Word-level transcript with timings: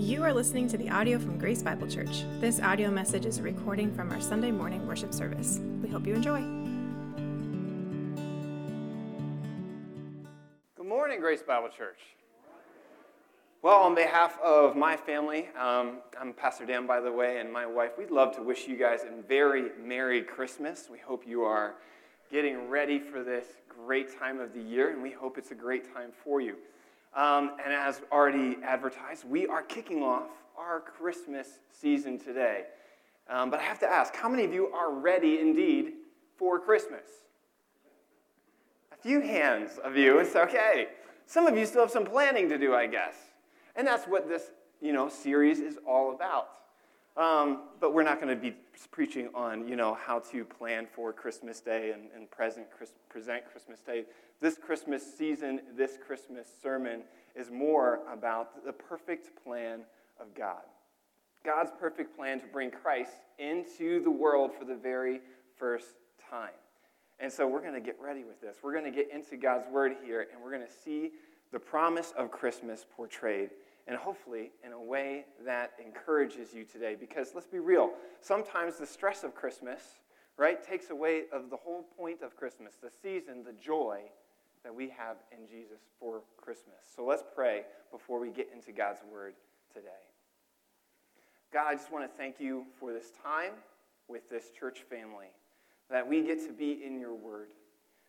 You 0.00 0.22
are 0.24 0.32
listening 0.32 0.66
to 0.68 0.78
the 0.78 0.88
audio 0.88 1.18
from 1.18 1.36
Grace 1.36 1.62
Bible 1.62 1.86
Church. 1.86 2.24
This 2.40 2.58
audio 2.58 2.90
message 2.90 3.26
is 3.26 3.36
a 3.36 3.42
recording 3.42 3.94
from 3.94 4.10
our 4.10 4.18
Sunday 4.18 4.50
morning 4.50 4.86
worship 4.86 5.12
service. 5.12 5.60
We 5.82 5.90
hope 5.90 6.06
you 6.06 6.14
enjoy. 6.14 6.40
Good 10.74 10.86
morning, 10.86 11.20
Grace 11.20 11.42
Bible 11.42 11.68
Church. 11.68 11.98
Well, 13.60 13.76
on 13.80 13.94
behalf 13.94 14.38
of 14.42 14.74
my 14.74 14.96
family, 14.96 15.48
um, 15.48 15.98
I'm 16.18 16.32
Pastor 16.32 16.64
Dan, 16.64 16.86
by 16.86 17.00
the 17.00 17.12
way, 17.12 17.38
and 17.38 17.52
my 17.52 17.66
wife, 17.66 17.90
we'd 17.98 18.10
love 18.10 18.34
to 18.36 18.42
wish 18.42 18.66
you 18.66 18.78
guys 18.78 19.00
a 19.02 19.22
very 19.28 19.66
Merry 19.84 20.22
Christmas. 20.22 20.88
We 20.90 20.98
hope 20.98 21.26
you 21.26 21.42
are 21.42 21.74
getting 22.32 22.70
ready 22.70 22.98
for 22.98 23.22
this 23.22 23.44
great 23.68 24.18
time 24.18 24.40
of 24.40 24.54
the 24.54 24.62
year, 24.62 24.92
and 24.92 25.02
we 25.02 25.10
hope 25.10 25.36
it's 25.36 25.50
a 25.50 25.54
great 25.54 25.92
time 25.94 26.12
for 26.24 26.40
you. 26.40 26.56
Um, 27.14 27.52
and 27.64 27.72
as 27.72 28.02
already 28.12 28.58
advertised, 28.62 29.24
we 29.28 29.46
are 29.46 29.62
kicking 29.62 30.02
off 30.02 30.30
our 30.56 30.80
Christmas 30.80 31.48
season 31.70 32.18
today. 32.18 32.64
Um, 33.28 33.50
but 33.50 33.60
I 33.60 33.62
have 33.64 33.78
to 33.80 33.88
ask 33.88 34.14
how 34.14 34.28
many 34.28 34.44
of 34.44 34.52
you 34.52 34.68
are 34.68 34.92
ready 34.92 35.40
indeed 35.40 35.92
for 36.36 36.58
Christmas? 36.58 37.06
A 38.92 38.96
few 38.96 39.20
hands 39.20 39.78
of 39.82 39.96
you, 39.96 40.18
it's 40.18 40.36
okay. 40.36 40.88
Some 41.26 41.46
of 41.46 41.56
you 41.56 41.66
still 41.66 41.82
have 41.82 41.90
some 41.90 42.04
planning 42.04 42.48
to 42.48 42.58
do, 42.58 42.74
I 42.74 42.86
guess. 42.86 43.14
And 43.76 43.86
that's 43.86 44.06
what 44.06 44.28
this 44.28 44.50
you 44.80 44.92
know, 44.92 45.08
series 45.08 45.60
is 45.60 45.78
all 45.86 46.12
about. 46.12 46.48
Um, 47.20 47.64
but 47.80 47.92
we're 47.92 48.02
not 48.02 48.18
going 48.18 48.34
to 48.34 48.40
be 48.40 48.56
preaching 48.90 49.28
on, 49.34 49.68
you 49.68 49.76
know, 49.76 49.94
how 49.94 50.20
to 50.30 50.42
plan 50.42 50.86
for 50.90 51.12
Christmas 51.12 51.60
Day 51.60 51.90
and, 51.92 52.04
and 52.16 52.30
present, 52.30 52.68
Chris, 52.74 52.92
present 53.10 53.42
Christmas 53.52 53.80
Day. 53.80 54.04
This 54.40 54.56
Christmas 54.56 55.02
season, 55.18 55.60
this 55.76 55.98
Christmas 56.04 56.48
sermon 56.62 57.02
is 57.36 57.50
more 57.50 58.00
about 58.10 58.64
the 58.64 58.72
perfect 58.72 59.44
plan 59.44 59.80
of 60.18 60.34
God. 60.34 60.62
God's 61.44 61.70
perfect 61.78 62.16
plan 62.16 62.40
to 62.40 62.46
bring 62.46 62.70
Christ 62.70 63.12
into 63.38 64.02
the 64.02 64.10
world 64.10 64.50
for 64.58 64.64
the 64.64 64.74
very 64.74 65.20
first 65.58 65.96
time. 66.30 66.48
And 67.18 67.30
so 67.30 67.46
we're 67.46 67.60
going 67.60 67.74
to 67.74 67.80
get 67.80 67.98
ready 68.00 68.24
with 68.24 68.40
this. 68.40 68.56
We're 68.62 68.72
going 68.72 68.90
to 68.90 68.90
get 68.90 69.10
into 69.12 69.36
God's 69.36 69.68
word 69.70 69.92
here, 70.02 70.26
and 70.32 70.42
we're 70.42 70.52
going 70.52 70.66
to 70.66 70.72
see 70.84 71.10
the 71.52 71.58
promise 71.58 72.14
of 72.16 72.30
Christmas 72.30 72.86
portrayed 72.96 73.50
and 73.86 73.96
hopefully 73.96 74.52
in 74.64 74.72
a 74.72 74.80
way 74.80 75.24
that 75.44 75.72
encourages 75.84 76.54
you 76.54 76.64
today. 76.64 76.96
Because 76.98 77.32
let's 77.34 77.46
be 77.46 77.58
real, 77.58 77.90
sometimes 78.20 78.76
the 78.76 78.86
stress 78.86 79.24
of 79.24 79.34
Christmas, 79.34 79.80
right, 80.36 80.62
takes 80.62 80.90
away 80.90 81.24
of 81.32 81.50
the 81.50 81.56
whole 81.56 81.84
point 81.96 82.22
of 82.22 82.36
Christmas, 82.36 82.74
the 82.82 82.90
season, 83.02 83.42
the 83.44 83.52
joy 83.52 84.00
that 84.62 84.74
we 84.74 84.88
have 84.90 85.16
in 85.32 85.48
Jesus 85.48 85.80
for 85.98 86.20
Christmas. 86.36 86.76
So 86.94 87.04
let's 87.04 87.24
pray 87.34 87.62
before 87.90 88.20
we 88.20 88.30
get 88.30 88.50
into 88.54 88.72
God's 88.72 89.00
word 89.10 89.34
today. 89.72 89.88
God, 91.52 91.66
I 91.68 91.74
just 91.74 91.90
want 91.90 92.04
to 92.04 92.16
thank 92.16 92.38
you 92.38 92.64
for 92.78 92.92
this 92.92 93.10
time 93.24 93.52
with 94.08 94.28
this 94.28 94.50
church 94.58 94.80
family, 94.88 95.26
that 95.90 96.06
we 96.06 96.22
get 96.22 96.46
to 96.46 96.52
be 96.52 96.84
in 96.84 97.00
your 97.00 97.14
word. 97.14 97.48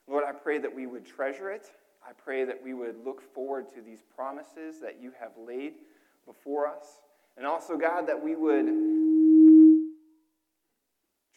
Lord, 0.08 0.23
I 0.28 0.31
pray 0.31 0.58
that 0.59 0.75
we 0.75 0.88
would 0.88 1.06
treasure 1.06 1.50
it 1.52 1.67
I 2.07 2.13
pray 2.13 2.45
that 2.45 2.61
we 2.63 2.73
would 2.73 2.95
look 3.05 3.21
forward 3.33 3.69
to 3.75 3.81
these 3.81 4.02
promises 4.16 4.80
that 4.81 5.02
you 5.02 5.11
have 5.19 5.31
laid 5.38 5.73
before 6.25 6.67
us. 6.67 6.99
And 7.38 7.45
also, 7.45 7.77
God, 7.77 8.07
that 8.07 8.21
we 8.21 8.35
would 8.35 8.66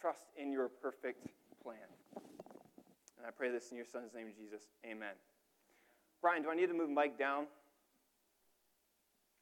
trust 0.01 0.27
in 0.37 0.53
your 0.53 0.69
perfect 0.69 1.27
plan. 1.62 1.77
And 2.17 3.27
I 3.27 3.31
pray 3.31 3.51
this 3.51 3.70
in 3.70 3.77
your 3.77 3.87
son's 3.87 4.15
name, 4.15 4.29
Jesus. 4.37 4.62
Amen. 4.85 5.15
Brian, 6.20 6.42
do 6.42 6.51
I 6.51 6.55
need 6.55 6.69
to 6.69 6.75
move 6.75 6.91
mic 6.91 7.19
down? 7.19 7.47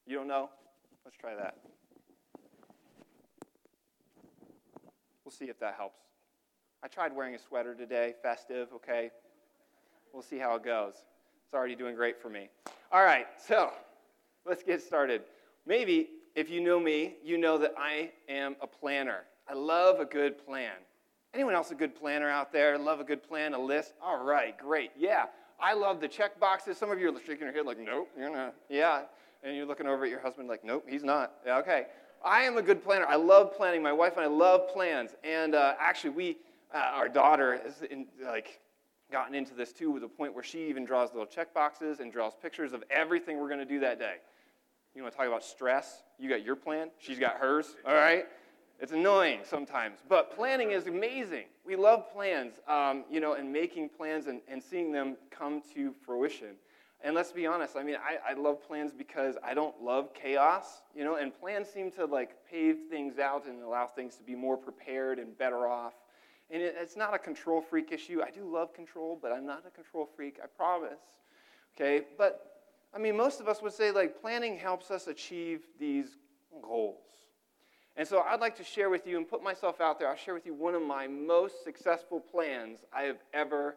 You 0.07 0.17
don't 0.17 0.29
know? 0.29 0.51
Let's 1.05 1.17
try 1.17 1.35
that. 1.35 1.57
We'll 5.25 5.33
see 5.33 5.47
if 5.47 5.59
that 5.61 5.75
helps. 5.77 6.01
I 6.83 6.89
tried 6.89 7.15
wearing 7.15 7.35
a 7.35 7.39
sweater 7.39 7.75
today, 7.75 8.15
festive, 8.23 8.69
okay? 8.75 9.11
We'll 10.13 10.23
see 10.23 10.39
how 10.39 10.57
it 10.57 10.65
goes. 10.65 10.95
It's 11.53 11.59
already 11.59 11.75
doing 11.75 11.95
great 11.95 12.19
for 12.19 12.31
me. 12.31 12.49
All 12.91 13.05
right, 13.05 13.27
so 13.47 13.73
let's 14.47 14.63
get 14.63 14.81
started. 14.81 15.21
Maybe 15.67 16.09
if 16.35 16.49
you 16.49 16.63
know 16.63 16.81
me, 16.81 17.17
you 17.23 17.37
know 17.37 17.59
that 17.59 17.75
I 17.77 18.11
am 18.27 18.57
a 18.63 18.67
planner. 18.67 19.25
I 19.47 19.53
love 19.53 20.01
a 20.01 20.07
good 20.07 20.43
plan. 20.47 20.73
Anyone 21.35 21.55
else 21.55 21.71
a 21.71 21.75
good 21.75 21.95
planner 21.95 22.31
out 22.31 22.55
there? 22.55 22.79
Love 22.79 23.01
a 23.01 23.05
good 23.05 23.23
plan, 23.23 23.53
a 23.53 23.59
list? 23.59 23.93
All 24.03 24.25
right, 24.25 24.57
great. 24.57 24.93
Yeah, 24.97 25.27
I 25.61 25.75
love 25.75 26.01
the 26.01 26.09
check 26.09 26.41
boxes. 26.41 26.79
Some 26.79 26.91
of 26.91 26.99
you 26.99 27.15
are 27.15 27.21
shaking 27.21 27.45
your 27.45 27.53
head 27.53 27.67
like, 27.67 27.79
nope, 27.79 28.09
you're 28.19 28.33
not. 28.33 28.55
Yeah, 28.71 29.03
and 29.43 29.55
you're 29.55 29.67
looking 29.67 29.87
over 29.87 30.05
at 30.05 30.11
your 30.11 30.21
husband 30.21 30.49
like, 30.49 30.65
nope, 30.65 30.87
he's 30.89 31.05
not. 31.05 31.35
Yeah, 31.45 31.59
okay. 31.59 31.85
I 32.25 32.45
am 32.45 32.57
a 32.57 32.63
good 32.63 32.83
planner. 32.83 33.05
I 33.05 33.17
love 33.17 33.55
planning. 33.55 33.83
My 33.83 33.93
wife 33.93 34.15
and 34.17 34.25
I 34.25 34.29
love 34.29 34.71
plans. 34.73 35.11
And 35.23 35.55
uh, 35.55 35.75
actually, 35.79 36.11
we, 36.11 36.39
uh, 36.75 36.79
our 36.79 37.11
daughter 37.11 37.61
is 37.63 37.83
in, 37.91 38.07
like 38.25 38.59
gotten 39.13 39.35
into 39.35 39.55
this 39.55 39.73
too, 39.73 39.91
with 39.91 40.03
a 40.03 40.09
point 40.09 40.35
where 40.35 40.43
she 40.43 40.69
even 40.69 40.85
draws 40.85 41.11
little 41.13 41.27
check 41.27 41.55
boxes 41.55 42.01
and 42.01 42.13
draws 42.13 42.33
pictures 42.35 42.73
of 42.73 42.83
everything 42.91 43.39
we're 43.39 43.49
going 43.49 43.61
to 43.61 43.67
do 43.67 43.81
that 43.81 43.99
day. 43.99 44.17
You 44.95 45.03
want 45.03 45.13
to 45.13 45.19
talk 45.19 45.27
about 45.27 45.45
stress? 45.45 46.03
You 46.19 46.29
got 46.29 46.45
your 46.45 46.57
plan, 46.57 46.91
she's 46.99 47.19
got 47.19 47.37
hers, 47.37 47.77
all 47.87 47.95
right? 47.95 48.27
It's 48.81 48.93
annoying 48.93 49.41
sometimes, 49.45 49.99
but 50.09 50.35
planning 50.35 50.73
is 50.73 50.89
amazing. 50.89 51.45
We 51.65 51.77
love 51.77 52.13
plans, 52.13 52.55
um, 52.67 53.05
you 53.09 53.21
know, 53.21 53.35
and 53.35 53.53
making 53.53 53.91
plans 53.91 54.27
and, 54.27 54.41
and 54.49 54.61
seeing 54.61 54.91
them 54.91 55.17
come 55.31 55.63
to 55.75 55.95
fruition. 56.05 56.57
And 57.05 57.15
let's 57.15 57.33
be 57.33 57.47
honest, 57.47 57.77
I 57.77 57.83
mean, 57.83 57.97
I, 57.97 58.33
I 58.33 58.35
love 58.35 58.67
plans 58.67 58.93
because 58.93 59.37
I 59.43 59.55
don't 59.55 59.81
love 59.83 60.15
chaos, 60.15 60.83
you 60.95 61.05
know, 61.05 61.17
and 61.17 61.33
plans 61.39 61.69
seem 61.69 61.91
to 61.93 62.07
like 62.07 62.31
pave 62.49 62.77
things 62.91 63.19
out 63.19 63.47
and 63.47 63.63
allow 63.63 63.87
things 63.87 64.17
to 64.17 64.23
be 64.23 64.35
more 64.35 64.57
prepared 64.57 65.19
and 65.19 65.37
better 65.37 65.67
off. 65.67 65.95
And 66.53 66.63
it's 66.63 66.97
not 66.97 67.15
a 67.15 67.19
control 67.19 67.63
freak 67.63 67.93
issue. 67.93 68.21
I 68.23 68.31
do 68.31 68.45
love 68.45 68.75
control, 68.75 69.19
but 69.21 69.33
I'm 69.33 69.47
not 69.47 69.65
a 69.67 69.71
control 69.71 70.07
freak, 70.15 70.39
I 70.43 70.47
promise. 70.47 71.01
Okay? 71.75 72.05
But, 72.19 72.61
I 72.95 72.99
mean, 72.99 73.17
most 73.17 73.41
of 73.41 73.49
us 73.49 73.63
would 73.63 73.73
say, 73.73 73.91
like, 73.91 74.21
planning 74.21 74.59
helps 74.59 74.91
us 74.91 75.07
achieve 75.07 75.63
these 75.81 76.19
goals. 76.61 76.99
And 77.97 78.07
so 78.07 78.21
I'd 78.21 78.41
like 78.41 78.57
to 78.57 78.65
share 78.65 78.91
with 78.91 79.07
you 79.07 79.17
and 79.17 79.27
put 79.27 79.43
myself 79.43 79.81
out 79.81 79.99
there. 79.99 80.09
I'll 80.09 80.17
share 80.17 80.35
with 80.35 80.45
you 80.45 80.53
one 80.53 80.75
of 80.75 80.83
my 80.83 81.07
most 81.07 81.65
successful 81.65 82.21
plans 82.21 82.81
I 82.93 83.03
have 83.03 83.19
ever 83.33 83.77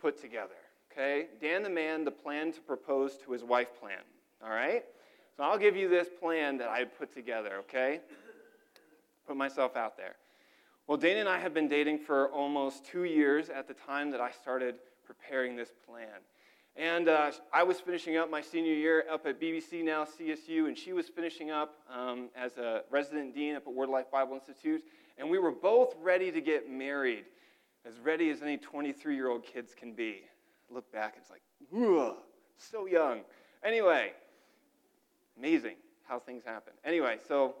put 0.00 0.20
together. 0.20 0.54
Okay? 0.92 1.26
Dan 1.40 1.64
the 1.64 1.70
man, 1.70 2.04
the 2.04 2.10
plan 2.12 2.52
to 2.52 2.60
propose 2.60 3.16
to 3.24 3.32
his 3.32 3.42
wife 3.42 3.68
plan. 3.80 3.98
All 4.44 4.50
right? 4.50 4.84
So 5.36 5.42
I'll 5.42 5.58
give 5.58 5.76
you 5.76 5.88
this 5.88 6.08
plan 6.20 6.58
that 6.58 6.68
I 6.68 6.84
put 6.84 7.14
together, 7.14 7.54
okay? 7.60 8.00
Put 9.26 9.36
myself 9.36 9.76
out 9.76 9.96
there. 9.96 10.16
Well, 10.88 10.98
Dana 10.98 11.20
and 11.20 11.28
I 11.28 11.38
have 11.38 11.54
been 11.54 11.68
dating 11.68 12.00
for 12.00 12.28
almost 12.32 12.84
two 12.84 13.04
years 13.04 13.48
at 13.48 13.68
the 13.68 13.74
time 13.74 14.10
that 14.10 14.20
I 14.20 14.32
started 14.32 14.74
preparing 15.06 15.54
this 15.54 15.70
plan. 15.86 16.08
And 16.74 17.08
uh, 17.08 17.30
I 17.52 17.62
was 17.62 17.78
finishing 17.78 18.16
up 18.16 18.28
my 18.28 18.40
senior 18.40 18.74
year 18.74 19.04
up 19.10 19.24
at 19.24 19.40
BBC, 19.40 19.84
now 19.84 20.04
CSU, 20.04 20.66
and 20.66 20.76
she 20.76 20.92
was 20.92 21.08
finishing 21.08 21.52
up 21.52 21.76
um, 21.88 22.30
as 22.34 22.56
a 22.58 22.82
resident 22.90 23.32
dean 23.32 23.54
up 23.54 23.62
at 23.66 23.72
Word 23.72 23.90
Life 23.90 24.10
Bible 24.10 24.34
Institute. 24.34 24.82
And 25.18 25.30
we 25.30 25.38
were 25.38 25.52
both 25.52 25.94
ready 26.02 26.32
to 26.32 26.40
get 26.40 26.68
married, 26.68 27.26
as 27.86 28.00
ready 28.00 28.30
as 28.30 28.42
any 28.42 28.56
23 28.56 29.14
year 29.14 29.28
old 29.28 29.44
kids 29.44 29.74
can 29.78 29.92
be. 29.92 30.22
Look 30.68 30.90
back, 30.90 31.14
it's 31.16 31.30
like, 31.30 31.42
so 32.56 32.86
young. 32.86 33.20
Anyway, 33.64 34.12
amazing 35.38 35.76
how 36.08 36.18
things 36.18 36.42
happen. 36.44 36.72
Anyway, 36.84 37.18
so 37.28 37.54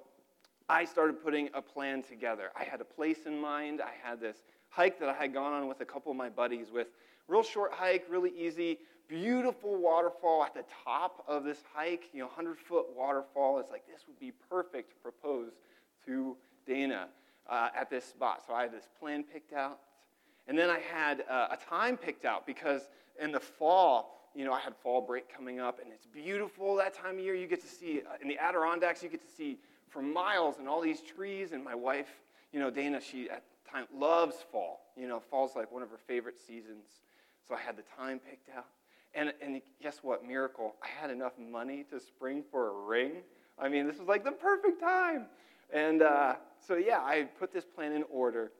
I 0.72 0.86
started 0.86 1.22
putting 1.22 1.50
a 1.52 1.60
plan 1.60 2.02
together. 2.02 2.50
I 2.58 2.64
had 2.64 2.80
a 2.80 2.84
place 2.84 3.26
in 3.26 3.38
mind. 3.38 3.82
I 3.82 3.92
had 4.02 4.22
this 4.22 4.38
hike 4.70 4.98
that 5.00 5.08
I 5.10 5.12
had 5.12 5.34
gone 5.34 5.52
on 5.52 5.68
with 5.68 5.82
a 5.82 5.84
couple 5.84 6.10
of 6.10 6.16
my 6.16 6.30
buddies 6.30 6.68
with 6.72 6.86
real 7.28 7.42
short 7.42 7.72
hike, 7.74 8.06
really 8.08 8.32
easy, 8.34 8.78
beautiful 9.06 9.76
waterfall 9.76 10.42
at 10.42 10.54
the 10.54 10.64
top 10.82 11.24
of 11.28 11.44
this 11.44 11.58
hike, 11.74 12.04
you 12.14 12.20
know, 12.20 12.26
100 12.26 12.56
foot 12.56 12.86
waterfall. 12.96 13.58
It's 13.58 13.70
like 13.70 13.86
this 13.86 14.04
would 14.08 14.18
be 14.18 14.32
perfect 14.48 14.92
to 14.92 14.96
propose 15.02 15.50
to 16.06 16.38
Dana 16.66 17.08
uh, 17.50 17.68
at 17.78 17.90
this 17.90 18.06
spot. 18.06 18.42
So 18.46 18.54
I 18.54 18.62
had 18.62 18.72
this 18.72 18.88
plan 18.98 19.24
picked 19.24 19.52
out. 19.52 19.78
And 20.48 20.58
then 20.58 20.70
I 20.70 20.78
had 20.78 21.22
uh, 21.28 21.48
a 21.50 21.58
time 21.58 21.98
picked 21.98 22.24
out 22.24 22.46
because 22.46 22.88
in 23.20 23.30
the 23.30 23.40
fall, 23.40 24.30
you 24.34 24.46
know, 24.46 24.54
I 24.54 24.60
had 24.60 24.74
fall 24.82 25.02
break 25.02 25.28
coming 25.28 25.60
up, 25.60 25.80
and 25.82 25.92
it's 25.92 26.06
beautiful 26.06 26.76
that 26.76 26.94
time 26.94 27.18
of 27.18 27.20
year. 27.20 27.34
You 27.34 27.46
get 27.46 27.60
to 27.60 27.68
see, 27.68 28.00
uh, 28.00 28.14
in 28.22 28.28
the 28.28 28.38
Adirondacks, 28.38 29.02
you 29.02 29.10
get 29.10 29.20
to 29.20 29.36
see 29.36 29.58
for 29.92 30.02
miles 30.02 30.58
and 30.58 30.68
all 30.68 30.80
these 30.80 31.02
trees. 31.02 31.52
And 31.52 31.62
my 31.62 31.74
wife, 31.74 32.08
you 32.52 32.58
know, 32.58 32.70
Dana, 32.70 33.00
she 33.00 33.28
at 33.28 33.44
time 33.70 33.86
loves 33.94 34.36
fall. 34.50 34.80
You 34.96 35.06
know, 35.06 35.20
fall's 35.20 35.54
like 35.54 35.70
one 35.70 35.82
of 35.82 35.90
her 35.90 35.98
favorite 36.06 36.38
seasons. 36.38 36.84
So 37.46 37.54
I 37.54 37.60
had 37.60 37.76
the 37.76 37.84
time 37.96 38.18
picked 38.18 38.48
out. 38.56 38.66
And, 39.14 39.32
and 39.42 39.60
guess 39.82 39.98
what? 40.02 40.26
Miracle. 40.26 40.74
I 40.82 40.88
had 40.88 41.10
enough 41.10 41.32
money 41.38 41.84
to 41.90 42.00
spring 42.00 42.42
for 42.50 42.68
a 42.68 42.86
ring. 42.86 43.16
I 43.58 43.68
mean, 43.68 43.86
this 43.86 43.98
was 43.98 44.08
like 44.08 44.24
the 44.24 44.32
perfect 44.32 44.80
time. 44.80 45.26
And 45.72 46.02
uh, 46.02 46.34
so, 46.66 46.76
yeah, 46.76 47.00
I 47.00 47.28
put 47.38 47.52
this 47.52 47.64
plan 47.64 47.92
in 47.92 48.04
order, 48.10 48.52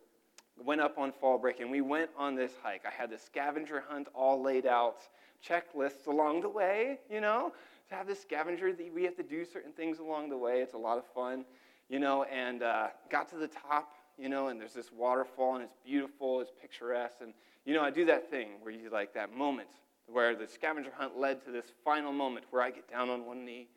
went 0.63 0.81
up 0.81 0.99
on 0.99 1.13
fall 1.13 1.39
break, 1.39 1.61
and 1.61 1.71
we 1.71 1.81
went 1.81 2.11
on 2.17 2.35
this 2.35 2.53
hike. 2.63 2.83
I 2.87 2.91
had 2.91 3.11
the 3.11 3.19
scavenger 3.19 3.85
hunt 3.87 4.09
all 4.15 4.43
laid 4.43 4.67
out, 4.67 4.99
checklists 5.47 6.07
along 6.07 6.43
the 6.43 6.49
way, 6.49 6.99
you 7.11 7.21
know, 7.21 7.53
to 7.93 7.99
have 7.99 8.07
this 8.07 8.23
scavenger 8.23 8.73
that 8.73 8.95
we 8.95 9.05
have 9.05 9.17
to 9.17 9.23
do 9.23 9.45
certain 9.45 9.73
things 9.73 9.99
along 9.99 10.31
the 10.31 10.37
way. 10.37 10.61
It's 10.63 10.73
a 10.73 10.79
lot 10.79 10.97
of 10.97 11.05
fun, 11.15 11.45
you 11.91 11.99
know, 11.99 12.25
and 12.25 12.63
uh, 12.63 12.89
got 13.11 13.29
to 13.31 13.37
the 13.37 13.49
top, 13.49 13.93
you 14.17 14.31
know, 14.31 14.49
and 14.49 14.59
there's 14.59 14.73
this 14.73 14.91
waterfall 14.91 15.57
and 15.57 15.65
it's 15.65 15.77
beautiful, 15.85 16.41
it's 16.41 16.51
picturesque. 16.59 17.19
And, 17.21 17.35
you 17.67 17.75
know, 17.75 17.83
I 17.83 17.91
do 17.91 18.07
that 18.07 18.31
thing 18.31 18.49
where 18.63 18.73
you 18.73 18.89
like 18.89 19.13
that 19.13 19.37
moment 19.37 19.69
where 20.07 20.35
the 20.35 20.47
scavenger 20.47 20.91
hunt 20.97 21.19
led 21.19 21.45
to 21.45 21.51
this 21.51 21.67
final 21.85 22.13
moment 22.13 22.47
where 22.51 22.63
I 22.63 22.71
get 22.71 22.91
down 22.91 23.11
on 23.11 23.27
one 23.27 23.45
knee, 23.45 23.69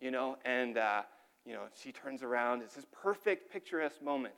you 0.00 0.10
know, 0.10 0.36
and, 0.44 0.76
uh, 0.76 1.02
you 1.46 1.52
know, 1.52 1.62
she 1.80 1.92
turns 1.92 2.24
around. 2.24 2.62
It's 2.62 2.74
this 2.74 2.86
perfect, 2.90 3.52
picturesque 3.52 4.02
moment. 4.02 4.34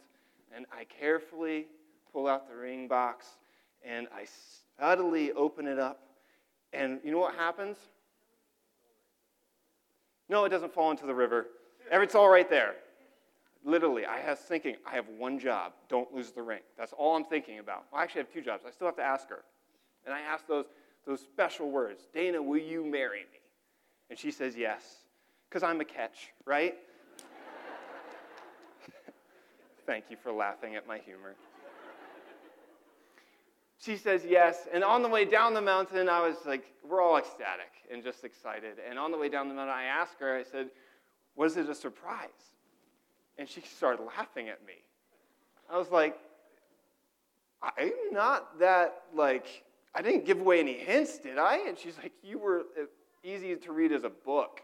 And 0.55 0.67
I 0.71 0.85
carefully 0.85 1.69
pull 2.13 2.29
out 2.29 2.51
the 2.51 2.55
ring 2.55 2.87
box 2.87 3.27
and 3.83 4.09
I 4.15 4.27
subtly 4.79 5.33
open 5.33 5.67
it 5.67 5.79
up. 5.79 6.01
And 6.75 7.01
you 7.03 7.11
know 7.11 7.19
what 7.19 7.35
happens? 7.35 7.79
No, 10.29 10.45
it 10.45 10.49
doesn't 10.49 10.73
fall 10.73 10.91
into 10.91 11.07
the 11.07 11.15
river. 11.15 11.47
It's 11.91 12.15
all 12.15 12.29
right 12.29 12.49
there. 12.49 12.75
Literally, 13.65 14.05
I 14.05 14.29
was 14.29 14.39
thinking, 14.39 14.77
I 14.87 14.95
have 14.95 15.07
one 15.19 15.39
job. 15.39 15.73
Don't 15.89 16.13
lose 16.13 16.33
the 16.33 16.43
ring. 16.43 16.61
That's 16.77 16.93
all 16.93 17.15
I'm 17.15 17.25
thinking 17.25 17.59
about. 17.59 17.85
Well, 17.93 18.01
I 18.01 18.05
actually 18.05 18.23
have 18.23 18.33
two 18.33 18.41
jobs. 18.41 18.65
I 18.67 18.71
still 18.71 18.89
have 18.89 18.97
to 18.97 19.03
ask 19.03 19.29
her. 19.29 19.45
And 20.05 20.15
I 20.15 20.21
ask 20.21 20.47
those, 20.49 20.67
those 21.07 21.21
special 21.21 21.71
words 21.71 22.09
Dana, 22.13 22.43
will 22.43 22.59
you 22.59 22.85
marry 22.85 23.21
me? 23.21 23.41
And 24.11 24.19
she 24.19 24.31
says 24.31 24.57
yes, 24.57 24.83
because 25.49 25.63
I'm 25.63 25.81
a 25.81 25.85
catch, 25.85 26.33
right? 26.45 26.75
Thank 29.87 30.07
you 30.11 30.17
for 30.23 30.33
laughing 30.33 30.75
at 30.75 30.87
my 30.87 30.99
humor. 30.99 31.37
She 33.85 33.97
says 33.97 34.25
yes. 34.29 34.69
And 34.73 34.85
on 34.85 35.03
the 35.03 35.09
way 35.09 35.25
down 35.25 35.55
the 35.55 35.61
mountain, 35.61 36.09
I 36.09 36.21
was 36.21 36.37
like, 36.47 36.65
we're 36.89 37.03
all 37.03 37.17
ecstatic 37.17 37.73
and 37.91 38.03
just 38.03 38.23
excited. 38.23 38.77
And 38.89 38.99
on 38.99 39.11
the 39.11 39.19
way 39.19 39.29
down 39.29 39.49
the 39.49 39.55
mountain, 39.55 39.75
I 39.75 39.85
asked 39.85 40.21
her, 40.21 40.37
I 40.37 40.45
said, 40.45 40.69
was 41.35 41.57
it 41.57 41.69
a 41.69 41.75
surprise? 41.75 42.29
And 43.39 43.49
she 43.49 43.61
started 43.63 44.05
laughing 44.05 44.49
at 44.49 44.65
me. 44.65 44.75
I 45.71 45.79
was 45.79 45.91
like, 45.91 46.17
I'm 47.77 47.93
not 48.13 48.59
that, 48.61 49.03
like, 49.15 49.65
I 49.95 50.03
didn't 50.03 50.27
give 50.27 50.41
away 50.41 50.61
any 50.61 50.75
hints, 50.75 51.19
did 51.19 51.39
I? 51.39 51.67
And 51.67 51.79
she's 51.79 51.97
like, 51.99 52.13
You 52.23 52.39
were 52.39 52.65
uh, 52.81 52.85
easy 53.25 53.55
to 53.57 53.73
read 53.73 53.93
as 53.93 54.05
a 54.05 54.11
book. 54.11 54.63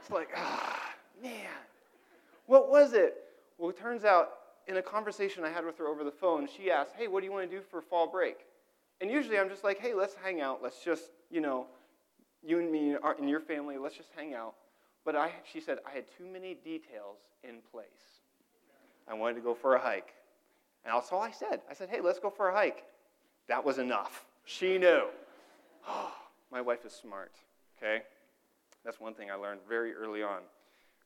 It's 0.00 0.10
like, 0.10 0.28
ah, 0.36 0.92
man. 1.22 1.32
What 2.46 2.70
was 2.70 2.92
it? 2.92 3.14
Well, 3.58 3.70
it 3.70 3.78
turns 3.78 4.04
out 4.04 4.30
in 4.70 4.76
a 4.76 4.82
conversation 4.82 5.44
I 5.44 5.50
had 5.50 5.64
with 5.64 5.76
her 5.78 5.88
over 5.88 6.04
the 6.04 6.12
phone, 6.12 6.46
she 6.46 6.70
asked, 6.70 6.92
Hey, 6.96 7.08
what 7.08 7.20
do 7.20 7.26
you 7.26 7.32
want 7.32 7.50
to 7.50 7.56
do 7.56 7.62
for 7.62 7.82
fall 7.82 8.06
break? 8.06 8.38
And 9.00 9.10
usually 9.10 9.38
I'm 9.38 9.48
just 9.48 9.64
like, 9.64 9.78
Hey, 9.78 9.94
let's 9.94 10.14
hang 10.14 10.40
out. 10.40 10.62
Let's 10.62 10.82
just, 10.84 11.10
you 11.30 11.40
know, 11.40 11.66
you 12.42 12.58
and 12.58 12.70
me 12.70 12.96
and 13.18 13.28
your 13.28 13.40
family, 13.40 13.76
let's 13.76 13.96
just 13.96 14.10
hang 14.16 14.34
out. 14.34 14.54
But 15.04 15.16
I, 15.16 15.32
she 15.50 15.60
said, 15.60 15.78
I 15.86 15.94
had 15.94 16.04
too 16.16 16.24
many 16.24 16.54
details 16.54 17.18
in 17.42 17.56
place. 17.70 18.20
I 19.08 19.14
wanted 19.14 19.34
to 19.34 19.40
go 19.40 19.54
for 19.54 19.74
a 19.74 19.80
hike. 19.80 20.14
And 20.84 20.94
that's 20.94 21.10
all 21.10 21.20
I 21.20 21.32
said. 21.32 21.60
I 21.68 21.74
said, 21.74 21.88
hey, 21.90 22.00
let's 22.00 22.18
go 22.18 22.30
for 22.30 22.48
a 22.48 22.54
hike. 22.54 22.84
That 23.48 23.64
was 23.64 23.78
enough. 23.78 24.24
She 24.44 24.78
knew. 24.78 25.06
Oh, 25.88 26.12
my 26.52 26.60
wife 26.60 26.84
is 26.86 26.92
smart, 26.92 27.32
okay? 27.76 28.02
That's 28.84 29.00
one 29.00 29.14
thing 29.14 29.30
I 29.30 29.34
learned 29.34 29.60
very 29.68 29.92
early 29.94 30.22
on. 30.22 30.40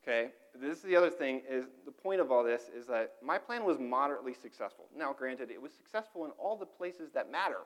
Okay? 0.04 0.30
This 0.54 0.76
is 0.76 0.82
the 0.82 0.94
other 0.94 1.10
thing 1.10 1.40
is 1.48 1.64
the 1.86 1.90
point 1.90 2.20
of 2.20 2.30
all 2.30 2.44
this 2.44 2.64
is 2.76 2.86
that 2.86 3.14
my 3.22 3.38
plan 3.38 3.64
was 3.64 3.78
moderately 3.78 4.34
successful. 4.34 4.84
Now, 4.96 5.12
granted, 5.12 5.50
it 5.50 5.60
was 5.60 5.72
successful 5.72 6.26
in 6.26 6.30
all 6.32 6.56
the 6.56 6.66
places 6.66 7.10
that 7.12 7.32
matter. 7.32 7.60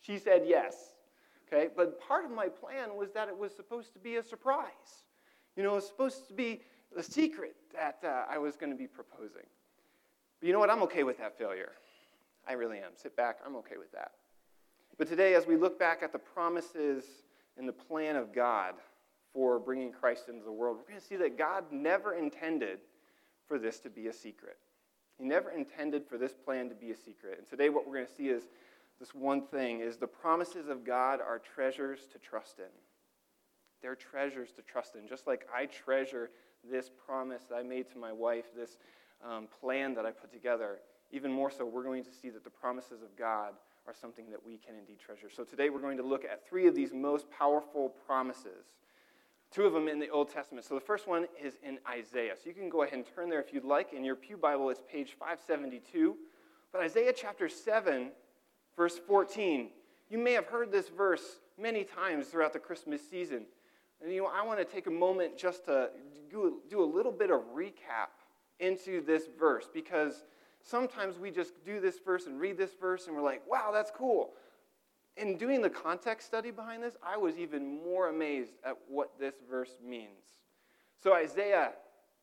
She 0.00 0.18
said 0.18 0.44
yes. 0.46 0.94
Okay? 1.46 1.68
But 1.76 2.00
part 2.00 2.24
of 2.24 2.30
my 2.30 2.48
plan 2.48 2.96
was 2.96 3.12
that 3.12 3.28
it 3.28 3.36
was 3.36 3.54
supposed 3.54 3.92
to 3.92 3.98
be 3.98 4.16
a 4.16 4.22
surprise. 4.22 5.04
You 5.54 5.62
know, 5.62 5.72
it 5.72 5.76
was 5.76 5.86
supposed 5.86 6.26
to 6.28 6.34
be 6.34 6.62
a 6.96 7.02
secret 7.02 7.54
that 7.74 7.98
uh, 8.02 8.24
I 8.28 8.38
was 8.38 8.56
going 8.56 8.70
to 8.70 8.78
be 8.78 8.86
proposing. 8.86 9.46
But 10.40 10.46
you 10.46 10.52
know 10.52 10.58
what? 10.58 10.70
I'm 10.70 10.82
okay 10.84 11.04
with 11.04 11.18
that 11.18 11.36
failure. 11.36 11.72
I 12.48 12.54
really 12.54 12.78
am. 12.78 12.92
Sit 12.96 13.16
back. 13.16 13.38
I'm 13.46 13.54
okay 13.56 13.76
with 13.78 13.92
that. 13.92 14.12
But 14.98 15.08
today, 15.08 15.34
as 15.34 15.46
we 15.46 15.56
look 15.56 15.78
back 15.78 16.02
at 16.02 16.12
the 16.12 16.18
promises 16.18 17.04
and 17.56 17.68
the 17.68 17.72
plan 17.72 18.16
of 18.16 18.34
God 18.34 18.74
for 19.32 19.58
bringing 19.58 19.92
Christ 19.92 20.28
into 20.28 20.44
the 20.44 20.52
world, 20.52 20.76
we're 20.76 20.88
going 20.88 21.00
to 21.00 21.06
see 21.06 21.16
that 21.16 21.38
God 21.38 21.64
never 21.70 22.14
intended 22.14 22.78
for 23.48 23.58
this 23.58 23.78
to 23.80 23.90
be 23.90 24.08
a 24.08 24.12
secret. 24.12 24.56
He 25.18 25.24
never 25.24 25.50
intended 25.50 26.04
for 26.06 26.18
this 26.18 26.32
plan 26.34 26.68
to 26.68 26.74
be 26.74 26.90
a 26.90 26.96
secret. 26.96 27.38
And 27.38 27.46
today, 27.46 27.68
what 27.68 27.86
we're 27.86 27.94
going 27.94 28.06
to 28.06 28.12
see 28.12 28.28
is 28.28 28.44
this 28.98 29.14
one 29.14 29.42
thing 29.42 29.80
is 29.80 29.96
the 29.96 30.06
promises 30.06 30.68
of 30.68 30.84
God 30.84 31.20
are 31.20 31.38
treasures 31.38 32.06
to 32.12 32.18
trust 32.18 32.58
in. 32.58 32.64
They're 33.82 33.96
treasures 33.96 34.52
to 34.52 34.62
trust 34.62 34.94
in. 34.94 35.08
Just 35.08 35.26
like 35.26 35.46
I 35.54 35.66
treasure 35.66 36.30
this 36.70 36.90
promise 37.04 37.42
that 37.48 37.56
I 37.56 37.62
made 37.62 37.90
to 37.90 37.98
my 37.98 38.12
wife, 38.12 38.46
this 38.56 38.78
um, 39.26 39.48
plan 39.60 39.94
that 39.94 40.06
I 40.06 40.12
put 40.12 40.32
together, 40.32 40.78
even 41.10 41.32
more 41.32 41.50
so, 41.50 41.66
we're 41.66 41.82
going 41.82 42.04
to 42.04 42.12
see 42.12 42.30
that 42.30 42.44
the 42.44 42.50
promises 42.50 43.02
of 43.02 43.16
God 43.16 43.54
are 43.86 43.94
something 43.94 44.30
that 44.30 44.44
we 44.44 44.56
can 44.56 44.76
indeed 44.76 44.98
treasure. 45.00 45.28
So 45.28 45.42
today 45.42 45.68
we're 45.68 45.80
going 45.80 45.96
to 45.96 46.06
look 46.06 46.24
at 46.24 46.46
three 46.48 46.68
of 46.68 46.74
these 46.74 46.92
most 46.92 47.28
powerful 47.30 47.88
promises. 48.06 48.76
Two 49.52 49.66
of 49.66 49.74
them 49.74 49.86
in 49.86 49.98
the 49.98 50.08
Old 50.08 50.30
Testament. 50.30 50.64
So 50.64 50.74
the 50.74 50.80
first 50.80 51.06
one 51.06 51.26
is 51.42 51.58
in 51.62 51.78
Isaiah. 51.88 52.32
So 52.36 52.48
you 52.48 52.54
can 52.54 52.70
go 52.70 52.82
ahead 52.82 52.94
and 52.94 53.04
turn 53.14 53.28
there 53.28 53.40
if 53.40 53.52
you'd 53.52 53.64
like. 53.64 53.92
In 53.92 54.02
your 54.02 54.16
Pew 54.16 54.38
Bible, 54.38 54.70
it's 54.70 54.80
page 54.90 55.14
572. 55.18 56.16
But 56.72 56.80
Isaiah 56.80 57.12
chapter 57.14 57.50
7, 57.50 58.10
verse 58.76 58.98
14. 59.06 59.68
You 60.08 60.18
may 60.18 60.32
have 60.32 60.46
heard 60.46 60.72
this 60.72 60.88
verse 60.88 61.40
many 61.60 61.84
times 61.84 62.28
throughout 62.28 62.54
the 62.54 62.58
Christmas 62.58 63.02
season. 63.06 63.44
And 64.02 64.10
you 64.10 64.22
know, 64.22 64.30
I 64.34 64.42
want 64.44 64.58
to 64.58 64.64
take 64.64 64.86
a 64.86 64.90
moment 64.90 65.36
just 65.36 65.66
to 65.66 65.90
do, 66.30 66.60
do 66.70 66.82
a 66.82 66.84
little 66.84 67.12
bit 67.12 67.30
of 67.30 67.40
recap 67.54 68.08
into 68.58 69.04
this 69.04 69.24
verse 69.38 69.68
because 69.72 70.24
sometimes 70.62 71.18
we 71.18 71.30
just 71.30 71.52
do 71.64 71.78
this 71.80 71.96
verse 72.04 72.26
and 72.26 72.40
read 72.40 72.56
this 72.56 72.72
verse 72.80 73.06
and 73.06 73.14
we're 73.14 73.22
like, 73.22 73.42
wow, 73.48 73.70
that's 73.72 73.90
cool. 73.90 74.30
In 75.16 75.36
doing 75.36 75.60
the 75.60 75.70
context 75.70 76.26
study 76.26 76.50
behind 76.50 76.82
this, 76.82 76.96
I 77.02 77.16
was 77.16 77.36
even 77.36 77.82
more 77.82 78.08
amazed 78.08 78.52
at 78.64 78.76
what 78.88 79.18
this 79.20 79.34
verse 79.50 79.76
means. 79.84 80.40
So, 81.02 81.14
Isaiah 81.14 81.72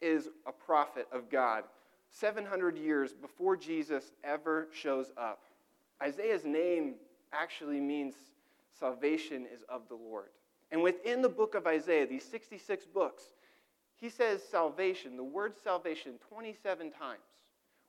is 0.01 0.29
a 0.47 0.51
prophet 0.51 1.07
of 1.11 1.29
God 1.29 1.65
700 2.11 2.77
years 2.77 3.13
before 3.13 3.55
Jesus 3.55 4.13
ever 4.23 4.67
shows 4.73 5.11
up. 5.17 5.43
Isaiah's 6.01 6.45
name 6.45 6.95
actually 7.31 7.79
means 7.79 8.15
salvation 8.79 9.45
is 9.53 9.63
of 9.69 9.87
the 9.89 9.95
Lord. 9.95 10.29
And 10.71 10.81
within 10.81 11.21
the 11.21 11.29
book 11.29 11.55
of 11.55 11.67
Isaiah, 11.67 12.07
these 12.07 12.23
66 12.23 12.85
books, 12.85 13.23
he 13.95 14.09
says 14.09 14.41
salvation, 14.41 15.17
the 15.17 15.23
word 15.23 15.53
salvation, 15.61 16.13
27 16.29 16.91
times. 16.91 17.19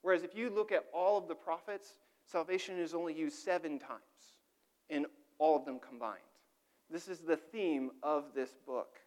Whereas 0.02 0.22
if 0.22 0.34
you 0.34 0.50
look 0.50 0.72
at 0.72 0.86
all 0.92 1.16
of 1.16 1.28
the 1.28 1.34
prophets, 1.34 1.94
salvation 2.26 2.78
is 2.78 2.94
only 2.94 3.14
used 3.14 3.36
seven 3.36 3.78
times 3.78 4.29
in 4.90 5.06
all 5.38 5.56
of 5.56 5.64
them 5.64 5.78
combined. 5.78 6.18
This 6.90 7.08
is 7.08 7.20
the 7.20 7.36
theme 7.36 7.92
of 8.02 8.24
this 8.34 8.50
book. 8.66 8.98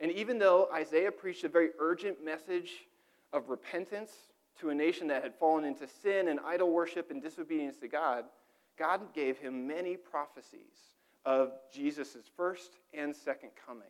And 0.00 0.10
even 0.12 0.38
though 0.38 0.68
Isaiah 0.74 1.12
preached 1.12 1.44
a 1.44 1.48
very 1.48 1.70
urgent 1.78 2.22
message 2.24 2.72
of 3.32 3.48
repentance 3.48 4.12
to 4.60 4.70
a 4.70 4.74
nation 4.74 5.06
that 5.08 5.22
had 5.22 5.34
fallen 5.34 5.64
into 5.64 5.86
sin 5.86 6.28
and 6.28 6.40
idol 6.40 6.70
worship 6.70 7.10
and 7.10 7.22
disobedience 7.22 7.76
to 7.78 7.88
God, 7.88 8.24
God 8.78 9.14
gave 9.14 9.38
him 9.38 9.66
many 9.66 9.96
prophecies 9.96 10.96
of 11.24 11.52
Jesus' 11.72 12.30
first 12.36 12.72
and 12.92 13.14
second 13.14 13.50
coming. 13.66 13.88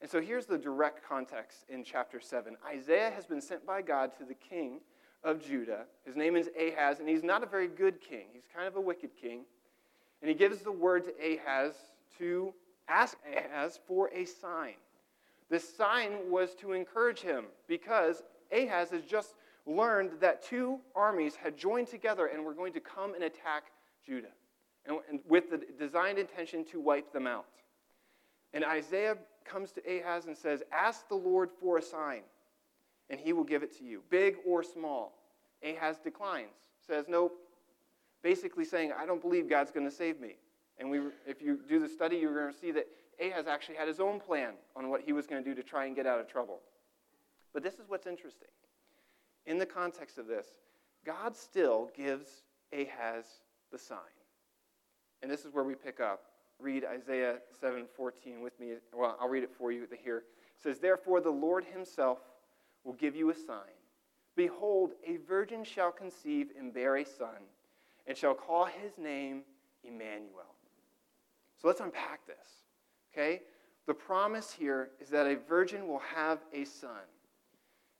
And 0.00 0.08
so 0.08 0.20
here's 0.20 0.46
the 0.46 0.58
direct 0.58 1.02
context 1.06 1.64
in 1.68 1.82
chapter 1.82 2.20
7. 2.20 2.56
Isaiah 2.66 3.10
has 3.10 3.26
been 3.26 3.40
sent 3.40 3.66
by 3.66 3.82
God 3.82 4.12
to 4.18 4.24
the 4.24 4.34
king 4.34 4.80
of 5.24 5.44
Judah. 5.44 5.86
His 6.04 6.14
name 6.14 6.36
is 6.36 6.48
Ahaz, 6.58 7.00
and 7.00 7.08
he's 7.08 7.24
not 7.24 7.42
a 7.42 7.46
very 7.46 7.66
good 7.66 8.00
king. 8.00 8.26
He's 8.32 8.46
kind 8.54 8.68
of 8.68 8.76
a 8.76 8.80
wicked 8.80 9.10
king. 9.20 9.44
And 10.20 10.28
he 10.28 10.34
gives 10.34 10.58
the 10.58 10.72
word 10.72 11.04
to 11.04 11.12
Ahaz 11.34 11.74
to 12.18 12.52
ask 12.88 13.16
Ahaz 13.36 13.78
for 13.86 14.10
a 14.10 14.24
sign. 14.24 14.74
This 15.50 15.76
sign 15.76 16.30
was 16.30 16.54
to 16.56 16.72
encourage 16.72 17.20
him 17.20 17.46
because 17.66 18.22
Ahaz 18.52 18.90
has 18.90 19.02
just 19.02 19.34
learned 19.66 20.12
that 20.20 20.42
two 20.42 20.78
armies 20.94 21.36
had 21.36 21.56
joined 21.56 21.88
together 21.88 22.26
and 22.26 22.44
were 22.44 22.54
going 22.54 22.72
to 22.72 22.80
come 22.80 23.14
and 23.14 23.24
attack 23.24 23.64
Judah 24.04 24.32
and 24.86 25.20
with 25.28 25.50
the 25.50 25.60
designed 25.78 26.18
intention 26.18 26.64
to 26.64 26.80
wipe 26.80 27.12
them 27.12 27.26
out. 27.26 27.46
And 28.54 28.64
Isaiah 28.64 29.16
comes 29.44 29.72
to 29.72 29.82
Ahaz 29.86 30.26
and 30.26 30.36
says, 30.36 30.62
Ask 30.72 31.08
the 31.08 31.14
Lord 31.14 31.50
for 31.60 31.78
a 31.78 31.82
sign, 31.82 32.22
and 33.10 33.20
he 33.20 33.32
will 33.32 33.44
give 33.44 33.62
it 33.62 33.76
to 33.78 33.84
you, 33.84 34.02
big 34.10 34.36
or 34.46 34.62
small. 34.62 35.18
Ahaz 35.62 35.98
declines, 35.98 36.54
says, 36.86 37.06
Nope. 37.08 37.36
Basically 38.22 38.64
saying, 38.64 38.92
I 38.98 39.06
don't 39.06 39.20
believe 39.20 39.48
God's 39.48 39.70
going 39.70 39.88
to 39.88 39.94
save 39.94 40.20
me. 40.20 40.36
And 40.78 40.90
we, 40.90 41.00
if 41.26 41.42
you 41.42 41.60
do 41.68 41.78
the 41.78 41.88
study, 41.88 42.16
you're 42.16 42.34
going 42.34 42.52
to 42.52 42.58
see 42.58 42.70
that 42.72 42.86
Ahaz 43.20 43.46
actually 43.46 43.76
had 43.76 43.88
his 43.88 44.00
own 44.00 44.20
plan 44.20 44.54
on 44.76 44.90
what 44.90 45.00
he 45.00 45.12
was 45.12 45.26
going 45.26 45.42
to 45.42 45.48
do 45.48 45.54
to 45.54 45.62
try 45.62 45.86
and 45.86 45.96
get 45.96 46.06
out 46.06 46.20
of 46.20 46.28
trouble. 46.28 46.60
But 47.52 47.62
this 47.62 47.74
is 47.74 47.88
what's 47.88 48.06
interesting. 48.06 48.48
In 49.46 49.58
the 49.58 49.66
context 49.66 50.18
of 50.18 50.26
this, 50.26 50.46
God 51.04 51.36
still 51.36 51.90
gives 51.96 52.42
Ahaz 52.72 53.24
the 53.72 53.78
sign. 53.78 53.98
And 55.22 55.30
this 55.30 55.44
is 55.44 55.52
where 55.52 55.64
we 55.64 55.74
pick 55.74 56.00
up 56.00 56.22
read 56.60 56.84
Isaiah 56.84 57.40
7:14 57.62 58.42
with 58.42 58.58
me. 58.58 58.74
Well, 58.92 59.16
I'll 59.20 59.28
read 59.28 59.44
it 59.44 59.54
for 59.56 59.70
you 59.70 59.86
here. 60.02 60.18
It 60.18 60.60
says, 60.60 60.80
"Therefore 60.80 61.20
the 61.20 61.30
Lord 61.30 61.64
himself 61.64 62.20
will 62.84 62.94
give 62.94 63.14
you 63.14 63.30
a 63.30 63.34
sign. 63.34 63.74
Behold, 64.34 64.94
a 65.04 65.16
virgin 65.18 65.64
shall 65.64 65.92
conceive 65.92 66.52
and 66.56 66.72
bear 66.72 66.96
a 66.96 67.04
son, 67.04 67.48
and 68.08 68.16
shall 68.16 68.34
call 68.34 68.64
his 68.64 68.98
name 68.98 69.44
Emmanuel." 69.84 70.56
So 71.56 71.68
let's 71.68 71.80
unpack 71.80 72.26
this. 72.26 72.64
Okay? 73.12 73.42
The 73.86 73.94
promise 73.94 74.52
here 74.52 74.90
is 75.00 75.08
that 75.10 75.26
a 75.26 75.36
virgin 75.36 75.86
will 75.86 76.00
have 76.00 76.44
a 76.52 76.64
son. 76.64 77.06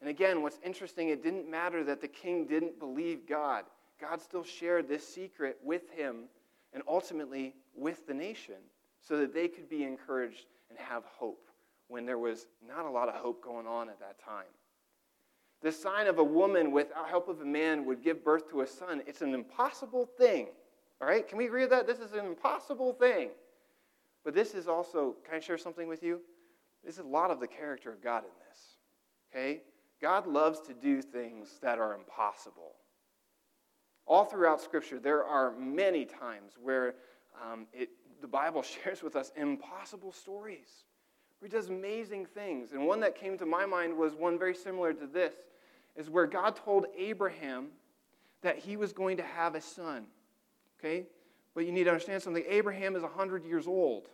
And 0.00 0.10
again, 0.10 0.42
what's 0.42 0.58
interesting, 0.64 1.08
it 1.08 1.22
didn't 1.22 1.48
matter 1.48 1.82
that 1.84 2.00
the 2.00 2.08
king 2.08 2.46
didn't 2.46 2.78
believe 2.78 3.26
God. 3.26 3.64
God 4.00 4.20
still 4.20 4.44
shared 4.44 4.88
this 4.88 5.06
secret 5.06 5.58
with 5.62 5.90
him 5.90 6.24
and 6.72 6.82
ultimately 6.86 7.54
with 7.74 8.06
the 8.06 8.14
nation 8.14 8.56
so 9.00 9.16
that 9.18 9.34
they 9.34 9.48
could 9.48 9.68
be 9.68 9.82
encouraged 9.84 10.46
and 10.70 10.78
have 10.78 11.04
hope 11.04 11.48
when 11.88 12.04
there 12.04 12.18
was 12.18 12.46
not 12.66 12.84
a 12.84 12.90
lot 12.90 13.08
of 13.08 13.14
hope 13.14 13.42
going 13.42 13.66
on 13.66 13.88
at 13.88 13.98
that 13.98 14.18
time. 14.18 14.44
The 15.62 15.72
sign 15.72 16.06
of 16.06 16.18
a 16.18 16.24
woman 16.24 16.70
without 16.70 17.08
help 17.08 17.28
of 17.28 17.40
a 17.40 17.44
man 17.44 17.84
would 17.86 18.02
give 18.02 18.24
birth 18.24 18.48
to 18.50 18.60
a 18.60 18.66
son. 18.66 19.02
It's 19.06 19.22
an 19.22 19.34
impossible 19.34 20.06
thing. 20.06 20.48
All 21.00 21.08
right? 21.08 21.26
Can 21.26 21.38
we 21.38 21.46
agree 21.46 21.62
with 21.62 21.70
that? 21.70 21.86
This 21.86 21.98
is 21.98 22.12
an 22.12 22.24
impossible 22.24 22.92
thing. 22.92 23.30
But 24.24 24.34
this 24.34 24.54
is 24.54 24.68
also, 24.68 25.16
can 25.24 25.36
I 25.36 25.40
share 25.40 25.58
something 25.58 25.88
with 25.88 26.02
you? 26.02 26.20
This 26.84 26.94
is 26.94 27.04
a 27.04 27.08
lot 27.08 27.30
of 27.30 27.40
the 27.40 27.46
character 27.46 27.90
of 27.92 28.02
God 28.02 28.24
in 28.24 28.30
this. 28.48 28.58
Okay? 29.32 29.62
God 30.00 30.26
loves 30.26 30.60
to 30.60 30.74
do 30.74 31.02
things 31.02 31.58
that 31.60 31.78
are 31.78 31.94
impossible. 31.94 32.74
All 34.06 34.24
throughout 34.24 34.60
Scripture, 34.60 34.98
there 34.98 35.24
are 35.24 35.52
many 35.58 36.04
times 36.04 36.52
where 36.62 36.94
um, 37.42 37.66
it, 37.72 37.90
the 38.20 38.28
Bible 38.28 38.62
shares 38.84 39.02
with 39.02 39.16
us 39.16 39.32
impossible 39.36 40.12
stories 40.12 40.84
where 41.38 41.48
he 41.48 41.52
does 41.52 41.68
amazing 41.68 42.26
things. 42.26 42.72
And 42.72 42.86
one 42.86 43.00
that 43.00 43.14
came 43.14 43.38
to 43.38 43.46
my 43.46 43.66
mind 43.66 43.96
was 43.96 44.14
one 44.14 44.38
very 44.38 44.54
similar 44.54 44.92
to 44.92 45.06
this, 45.06 45.34
is 45.98 46.08
where 46.08 46.26
God 46.26 46.56
told 46.56 46.86
Abraham 46.96 47.66
that 48.42 48.56
he 48.56 48.76
was 48.76 48.92
going 48.92 49.16
to 49.16 49.22
have 49.24 49.54
a 49.54 49.60
son. 49.60 50.06
Okay? 50.78 51.06
But 51.54 51.66
you 51.66 51.72
need 51.72 51.84
to 51.84 51.90
understand 51.90 52.22
something. 52.22 52.44
Abraham 52.48 52.94
is 52.94 53.02
100 53.02 53.44
years 53.44 53.66
old, 53.66 54.08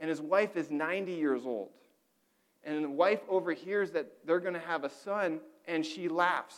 and 0.00 0.10
his 0.10 0.20
wife 0.20 0.56
is 0.56 0.70
90 0.70 1.12
years 1.12 1.46
old. 1.46 1.70
And 2.64 2.84
the 2.84 2.90
wife 2.90 3.20
overhears 3.28 3.92
that 3.92 4.10
they're 4.26 4.40
going 4.40 4.54
to 4.54 4.60
have 4.60 4.82
a 4.84 4.90
son, 4.90 5.38
and 5.68 5.86
she 5.86 6.08
laughs. 6.08 6.56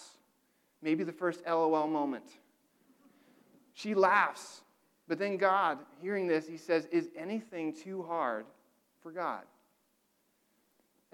Maybe 0.80 1.04
the 1.04 1.12
first 1.12 1.42
LOL 1.46 1.86
moment. 1.86 2.25
She 3.75 3.94
laughs. 3.94 4.62
But 5.06 5.18
then 5.18 5.36
God, 5.36 5.78
hearing 6.00 6.26
this, 6.26 6.48
he 6.48 6.56
says, 6.56 6.86
Is 6.86 7.08
anything 7.16 7.75
too 7.75 8.02
hard 8.02 8.46
for 9.02 9.10
God? 9.10 9.42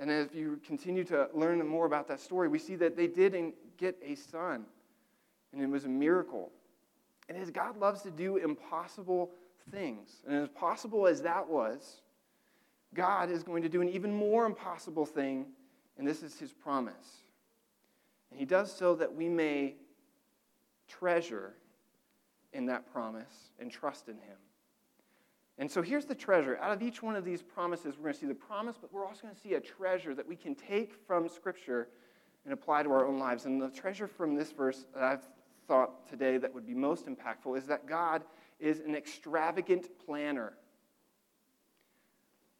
And 0.02 0.10
as 0.10 0.34
you 0.34 0.58
continue 0.66 1.04
to 1.04 1.28
learn 1.32 1.64
more 1.64 1.86
about 1.86 2.08
that 2.08 2.18
story, 2.18 2.48
we 2.48 2.58
see 2.58 2.74
that 2.74 2.96
they 2.96 3.06
didn't 3.06 3.54
get 3.76 3.96
a 4.04 4.16
son, 4.16 4.64
and 5.52 5.62
it 5.62 5.68
was 5.68 5.84
a 5.84 5.88
miracle. 5.88 6.50
And 7.28 7.38
as 7.38 7.52
God 7.52 7.76
loves 7.78 8.02
to 8.02 8.10
do 8.10 8.38
impossible 8.38 9.30
things, 9.70 10.10
and 10.26 10.34
as 10.34 10.48
possible 10.48 11.06
as 11.06 11.22
that 11.22 11.48
was, 11.48 12.00
God 12.94 13.30
is 13.30 13.44
going 13.44 13.62
to 13.62 13.68
do 13.68 13.80
an 13.80 13.88
even 13.90 14.12
more 14.12 14.44
impossible 14.44 15.06
thing, 15.06 15.46
and 15.96 16.04
this 16.04 16.24
is 16.24 16.36
his 16.36 16.52
promise. 16.52 17.22
And 18.32 18.40
he 18.40 18.44
does 18.44 18.76
so 18.76 18.96
that 18.96 19.14
we 19.14 19.28
may 19.28 19.76
treasure 20.88 21.54
in 22.52 22.66
that 22.66 22.92
promise 22.92 23.52
and 23.60 23.70
trust 23.70 24.08
in 24.08 24.16
him. 24.16 24.36
And 25.62 25.70
so 25.70 25.80
here's 25.80 26.06
the 26.06 26.14
treasure. 26.16 26.58
Out 26.60 26.72
of 26.72 26.82
each 26.82 27.04
one 27.04 27.14
of 27.14 27.24
these 27.24 27.40
promises, 27.40 27.94
we're 27.96 28.02
going 28.02 28.14
to 28.14 28.18
see 28.18 28.26
the 28.26 28.34
promise, 28.34 28.76
but 28.80 28.92
we're 28.92 29.06
also 29.06 29.22
going 29.22 29.32
to 29.32 29.40
see 29.40 29.54
a 29.54 29.60
treasure 29.60 30.12
that 30.12 30.26
we 30.26 30.34
can 30.34 30.56
take 30.56 30.92
from 31.06 31.28
Scripture 31.28 31.86
and 32.44 32.52
apply 32.52 32.82
to 32.82 32.90
our 32.90 33.06
own 33.06 33.20
lives. 33.20 33.44
And 33.44 33.62
the 33.62 33.68
treasure 33.68 34.08
from 34.08 34.34
this 34.34 34.50
verse 34.50 34.86
that 34.92 35.04
I've 35.04 35.22
thought 35.68 36.08
today 36.08 36.36
that 36.36 36.52
would 36.52 36.66
be 36.66 36.74
most 36.74 37.06
impactful 37.06 37.56
is 37.56 37.68
that 37.68 37.86
God 37.86 38.24
is 38.58 38.80
an 38.80 38.96
extravagant 38.96 39.86
planner. 40.04 40.54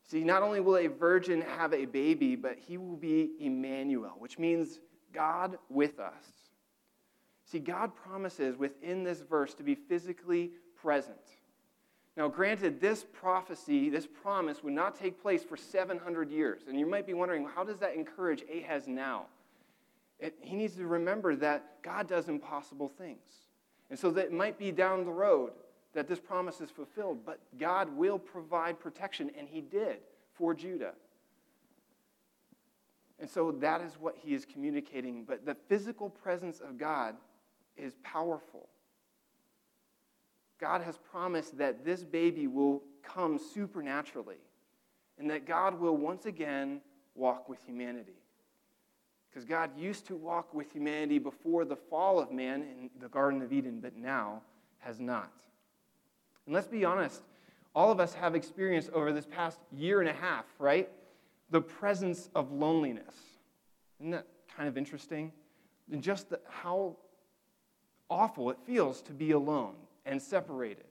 See, 0.09 0.23
not 0.23 0.45
only 0.45 0.61
will 0.61 0.77
a 0.77 0.87
virgin 0.87 1.41
have 1.41 1.75
a 1.75 1.87
baby, 1.87 2.37
but 2.37 2.57
he 2.57 2.77
will 2.77 2.97
be 2.97 3.33
Emmanuel, 3.41 4.15
which 4.21 4.39
means 4.39 4.79
God 5.13 5.59
with 5.69 5.99
us. 5.99 6.23
See, 7.47 7.59
God 7.59 7.97
promises 7.97 8.57
within 8.57 9.03
this 9.03 9.23
verse 9.23 9.55
to 9.55 9.65
be 9.65 9.75
physically 9.75 10.53
present. 10.77 11.42
Now, 12.17 12.29
granted, 12.29 12.81
this 12.81 13.07
prophecy, 13.11 13.89
this 13.89 14.07
promise 14.07 14.63
would 14.63 14.75
not 14.75 14.95
take 14.95 15.21
place 15.23 15.43
for 15.43 15.57
700 15.57 16.31
years. 16.31 16.63
And 16.69 16.79
you 16.79 16.87
might 16.87 17.07
be 17.07 17.15
wondering, 17.15 17.47
how 17.55 17.65
does 17.65 17.79
that 17.79 17.95
encourage 17.95 18.43
Ahaz 18.43 18.87
now? 18.87 19.27
It, 20.19 20.35
he 20.41 20.55
needs 20.55 20.77
to 20.77 20.87
remember 20.87 21.35
that 21.37 21.83
God 21.83 22.07
does 22.07 22.29
impossible 22.29 22.89
things. 22.89 23.49
And 23.89 23.99
so 23.99 24.11
that 24.11 24.27
it 24.27 24.33
might 24.33 24.59
be 24.59 24.71
down 24.71 25.05
the 25.05 25.11
road 25.11 25.53
that 25.95 26.09
this 26.09 26.21
promise 26.21 26.61
is 26.61 26.71
fulfilled, 26.71 27.25
but 27.25 27.39
God 27.59 27.95
will 27.95 28.19
provide 28.19 28.81
protection, 28.81 29.31
and 29.39 29.49
He 29.49 29.61
did 29.61 29.99
for 30.35 30.55
Judah. 30.55 30.95
And 33.19 33.29
so 33.29 33.53
that 33.53 33.81
is 33.83 33.93
what 34.01 34.17
He 34.17 34.35
is 34.35 34.45
communicating. 34.45 35.25
But 35.25 35.45
the 35.45 35.57
physical 35.69 36.09
presence 36.09 36.61
of 36.61 36.79
God 36.79 37.17
is 37.77 37.95
powerful. 38.03 38.69
God 40.63 40.83
has 40.83 40.97
promised 40.97 41.59
that 41.59 41.85
this 41.85 42.05
baby 42.05 42.47
will 42.47 42.85
come 43.03 43.37
supernaturally 43.53 44.37
and 45.19 45.29
that 45.29 45.45
God 45.45 45.81
will 45.81 45.97
once 45.97 46.25
again 46.25 46.81
walk 47.17 47.49
with 47.49 47.59
humanity. 47.67 48.15
Because 49.29 49.45
God 49.45 49.77
used 49.77 50.07
to 50.07 50.15
walk 50.15 50.55
with 50.55 50.71
humanity 50.71 51.19
before 51.19 51.65
the 51.65 51.75
fall 51.75 52.21
of 52.21 52.31
man 52.31 52.63
in 52.63 52.91
the 53.01 53.09
Garden 53.09 53.43
of 53.43 53.53
Eden, 53.53 53.81
but 53.81 53.97
now 53.97 54.41
has 54.79 55.01
not. 55.01 55.33
And 56.47 56.55
let's 56.55 56.69
be 56.69 56.85
honest, 56.85 57.23
all 57.75 57.91
of 57.91 57.99
us 57.99 58.15
have 58.15 58.37
experienced 58.37 58.91
over 58.91 59.13
this 59.13 59.27
past 59.27 59.59
year 59.73 59.99
and 59.99 60.09
a 60.09 60.13
half, 60.13 60.45
right? 60.61 60.89
The 61.51 61.61
presence 61.61 62.31
of 62.37 62.53
loneliness. 62.53 63.17
Isn't 63.99 64.13
that 64.13 64.29
kind 64.57 64.69
of 64.69 64.79
interesting? 64.79 65.33
And 65.91 66.01
just 66.01 66.31
the, 66.31 66.39
how 66.49 66.99
awful 68.09 68.49
it 68.51 68.59
feels 68.65 69.03
to 69.03 69.13
be 69.13 69.33
alone 69.33 69.75
and 70.05 70.21
separated 70.21 70.87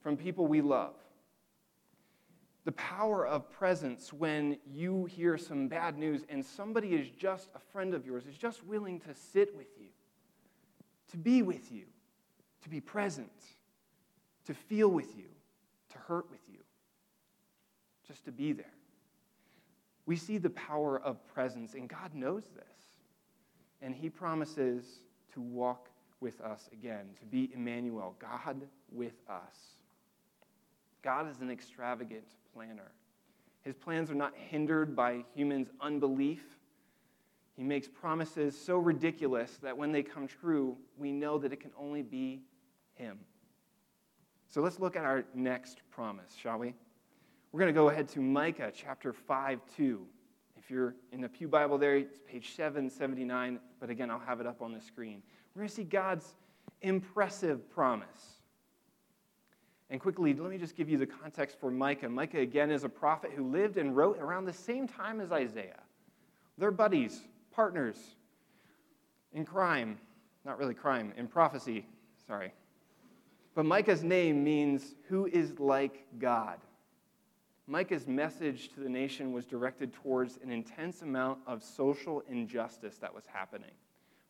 from 0.00 0.16
people 0.16 0.46
we 0.46 0.60
love. 0.60 0.94
The 2.64 2.72
power 2.72 3.26
of 3.26 3.50
presence 3.50 4.12
when 4.12 4.58
you 4.66 5.04
hear 5.04 5.36
some 5.36 5.68
bad 5.68 5.98
news 5.98 6.24
and 6.28 6.44
somebody 6.44 6.94
is 6.94 7.10
just 7.10 7.50
a 7.54 7.58
friend 7.58 7.94
of 7.94 8.06
yours, 8.06 8.24
is 8.26 8.38
just 8.38 8.64
willing 8.64 9.00
to 9.00 9.14
sit 9.14 9.54
with 9.56 9.68
you, 9.78 9.88
to 11.10 11.16
be 11.18 11.42
with 11.42 11.70
you, 11.70 11.84
to 12.62 12.68
be 12.70 12.80
present, 12.80 13.30
to 14.46 14.54
feel 14.54 14.88
with 14.88 15.16
you, 15.16 15.28
to 15.90 15.98
hurt 15.98 16.30
with 16.30 16.40
you, 16.50 16.60
just 18.06 18.24
to 18.24 18.32
be 18.32 18.52
there. 18.52 18.72
We 20.06 20.16
see 20.16 20.38
the 20.38 20.50
power 20.50 21.00
of 21.00 21.26
presence, 21.28 21.74
and 21.74 21.88
God 21.88 22.14
knows 22.14 22.44
this. 22.54 22.64
And 23.80 23.94
He 23.94 24.08
promises 24.08 24.84
to 25.34 25.40
walk 25.40 25.88
with 26.20 26.40
us 26.40 26.68
again, 26.72 27.06
to 27.20 27.26
be 27.26 27.50
Emmanuel, 27.54 28.16
God 28.18 28.62
with 28.90 29.20
us. 29.28 29.76
God 31.02 31.30
is 31.30 31.40
an 31.40 31.50
extravagant 31.50 32.24
planner. 32.54 32.92
His 33.62 33.74
plans 33.74 34.10
are 34.10 34.14
not 34.14 34.32
hindered 34.34 34.94
by 34.94 35.24
humans' 35.34 35.68
unbelief. 35.80 36.42
He 37.56 37.62
makes 37.62 37.88
promises 37.88 38.58
so 38.58 38.78
ridiculous 38.78 39.58
that 39.62 39.76
when 39.76 39.92
they 39.92 40.02
come 40.02 40.26
true, 40.26 40.76
we 40.98 41.12
know 41.12 41.38
that 41.38 41.52
it 41.52 41.60
can 41.60 41.70
only 41.78 42.02
be 42.02 42.42
Him. 42.94 43.18
So 44.48 44.60
let's 44.60 44.80
look 44.80 44.96
at 44.96 45.04
our 45.04 45.24
next 45.34 45.80
promise, 45.90 46.34
shall 46.36 46.58
we? 46.58 46.74
We're 47.52 47.60
going 47.60 47.72
to 47.72 47.78
go 47.78 47.88
ahead 47.88 48.08
to 48.10 48.20
Micah 48.20 48.72
chapter 48.74 49.12
5 49.12 49.60
2. 49.76 50.06
If 50.56 50.70
you're 50.70 50.94
in 51.12 51.20
the 51.20 51.28
Pew 51.28 51.46
Bible 51.46 51.76
there, 51.76 51.96
it's 51.96 52.18
page 52.26 52.54
779, 52.54 53.60
but 53.80 53.90
again, 53.90 54.10
I'll 54.10 54.18
have 54.18 54.40
it 54.40 54.46
up 54.46 54.62
on 54.62 54.72
the 54.72 54.80
screen. 54.80 55.22
We're 55.54 55.60
going 55.60 55.68
to 55.68 55.74
see 55.74 55.84
God's 55.84 56.34
impressive 56.82 57.70
promise. 57.70 58.34
And 59.90 60.00
quickly, 60.00 60.34
let 60.34 60.50
me 60.50 60.58
just 60.58 60.74
give 60.74 60.88
you 60.88 60.98
the 60.98 61.06
context 61.06 61.60
for 61.60 61.70
Micah. 61.70 62.08
Micah, 62.08 62.40
again, 62.40 62.70
is 62.70 62.82
a 62.84 62.88
prophet 62.88 63.30
who 63.34 63.48
lived 63.50 63.76
and 63.76 63.96
wrote 63.96 64.18
around 64.18 64.46
the 64.46 64.52
same 64.52 64.88
time 64.88 65.20
as 65.20 65.30
Isaiah. 65.30 65.80
They're 66.58 66.72
buddies, 66.72 67.20
partners 67.52 67.96
in 69.32 69.44
crime. 69.44 69.98
Not 70.44 70.58
really 70.58 70.74
crime, 70.74 71.12
in 71.16 71.28
prophecy, 71.28 71.86
sorry. 72.26 72.52
But 73.54 73.64
Micah's 73.64 74.02
name 74.02 74.42
means 74.42 74.94
who 75.08 75.26
is 75.26 75.58
like 75.60 76.04
God. 76.18 76.58
Micah's 77.66 78.06
message 78.06 78.70
to 78.74 78.80
the 78.80 78.88
nation 78.88 79.32
was 79.32 79.46
directed 79.46 79.92
towards 79.94 80.38
an 80.42 80.50
intense 80.50 81.02
amount 81.02 81.38
of 81.46 81.62
social 81.62 82.22
injustice 82.28 82.98
that 82.98 83.14
was 83.14 83.24
happening 83.32 83.70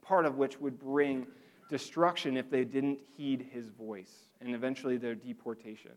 part 0.04 0.26
of 0.26 0.36
which 0.36 0.60
would 0.60 0.78
bring 0.78 1.26
destruction 1.68 2.36
if 2.36 2.50
they 2.50 2.64
didn't 2.64 2.98
heed 3.16 3.48
his 3.52 3.68
voice 3.68 4.28
and 4.40 4.54
eventually 4.54 4.96
their 4.96 5.14
deportation. 5.14 5.92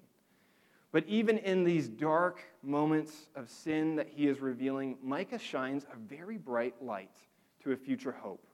But 0.92 1.06
even 1.08 1.38
in 1.40 1.64
these 1.64 1.88
dark 1.88 2.42
moments 2.64 3.30
of 3.36 3.50
sin 3.50 3.96
that 3.98 4.08
he 4.08 4.28
is 4.28 4.40
revealing, 4.40 4.98
Micah 5.04 5.38
shines 5.38 5.86
a 5.86 5.98
very 5.98 6.38
bright 6.38 6.76
light 6.82 7.16
to 7.64 7.74
a 7.74 7.76
future 7.76 8.14
hope. 8.14 8.48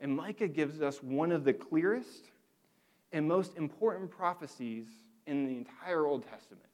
And 0.00 0.14
Micah 0.14 0.48
gives 0.48 0.82
us 0.82 1.02
one 1.02 1.32
of 1.32 1.44
the 1.44 1.52
clearest 1.52 2.30
and 3.12 3.26
most 3.26 3.56
important 3.56 4.10
prophecies 4.10 4.86
in 5.26 5.46
the 5.46 5.56
entire 5.56 6.06
Old 6.06 6.24
Testament. 6.30 6.64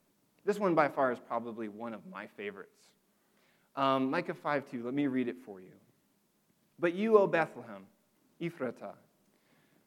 This 0.44 0.58
one, 0.58 0.74
by 0.74 0.88
far, 0.88 1.12
is 1.12 1.18
probably 1.18 1.68
one 1.68 1.94
of 1.94 2.00
my 2.06 2.26
favorites. 2.26 2.82
Um, 3.76 4.10
Micah 4.10 4.34
5 4.34 4.70
2, 4.70 4.84
let 4.84 4.94
me 4.94 5.06
read 5.06 5.28
it 5.28 5.36
for 5.44 5.60
you. 5.60 5.72
But 6.78 6.95
you, 6.95 7.19
O 7.19 7.26
Bethlehem, 7.26 7.87
Ephratah, 8.40 8.95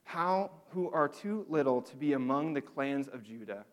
how 0.04 0.52
who 0.70 0.90
are 0.92 1.10
too 1.10 1.46
little 1.50 1.82
to 1.82 1.96
be 1.96 2.14
among 2.14 2.54
the 2.54 2.62
clans 2.62 3.08
of 3.08 3.24
Judah, 3.24 3.66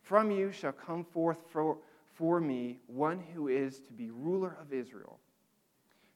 from 0.00 0.30
you 0.30 0.50
shall 0.50 0.72
come 0.72 1.04
forth 1.04 1.38
for, 1.48 1.78
for 2.14 2.40
me 2.40 2.78
one 2.86 3.22
who 3.34 3.48
is 3.48 3.78
to 3.80 3.92
be 3.92 4.10
ruler 4.10 4.56
of 4.60 4.72
Israel, 4.72 5.18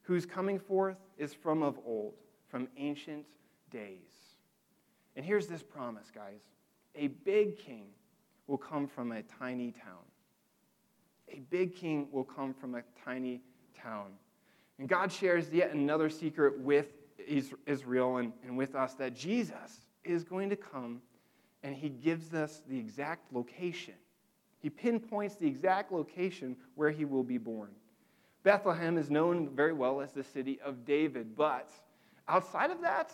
whose 0.01 0.25
coming 0.25 0.59
forth 0.59 0.97
is 1.17 1.33
from 1.33 1.61
of 1.61 1.79
old, 1.85 2.15
from 2.49 2.67
ancient 2.77 3.25
days. 3.71 4.35
And 5.15 5.25
here's 5.25 5.47
this 5.47 5.63
promise, 5.63 6.11
guys 6.13 6.41
a 6.95 7.07
big 7.07 7.57
king 7.57 7.87
will 8.47 8.57
come 8.57 8.87
from 8.87 9.11
a 9.11 9.21
tiny 9.21 9.71
town. 9.71 10.05
A 11.29 11.39
big 11.49 11.75
king 11.75 12.07
will 12.11 12.23
come 12.23 12.53
from 12.53 12.75
a 12.75 12.81
tiny 13.05 13.41
town. 13.79 14.13
And 14.79 14.87
God 14.87 15.11
shares 15.11 15.49
yet 15.51 15.73
another 15.73 16.09
secret 16.09 16.59
with 16.59 16.87
Israel 17.65 18.17
and, 18.17 18.31
and 18.43 18.57
with 18.57 18.75
us 18.75 18.93
that 18.95 19.15
Jesus 19.15 19.85
is 20.03 20.23
going 20.23 20.49
to 20.49 20.55
come 20.55 21.01
and 21.63 21.75
he 21.75 21.89
gives 21.89 22.33
us 22.33 22.61
the 22.69 22.77
exact 22.77 23.33
location. 23.33 23.95
He 24.59 24.69
pinpoints 24.69 25.35
the 25.35 25.47
exact 25.47 25.91
location 25.91 26.55
where 26.75 26.91
he 26.91 27.05
will 27.05 27.23
be 27.23 27.37
born. 27.37 27.69
Bethlehem 28.43 28.97
is 28.97 29.09
known 29.09 29.49
very 29.49 29.73
well 29.73 29.99
as 29.99 30.13
the 30.13 30.23
city 30.23 30.59
of 30.63 30.85
David, 30.85 31.35
but 31.35 31.71
outside 32.27 32.71
of 32.71 32.81
that, 32.81 33.11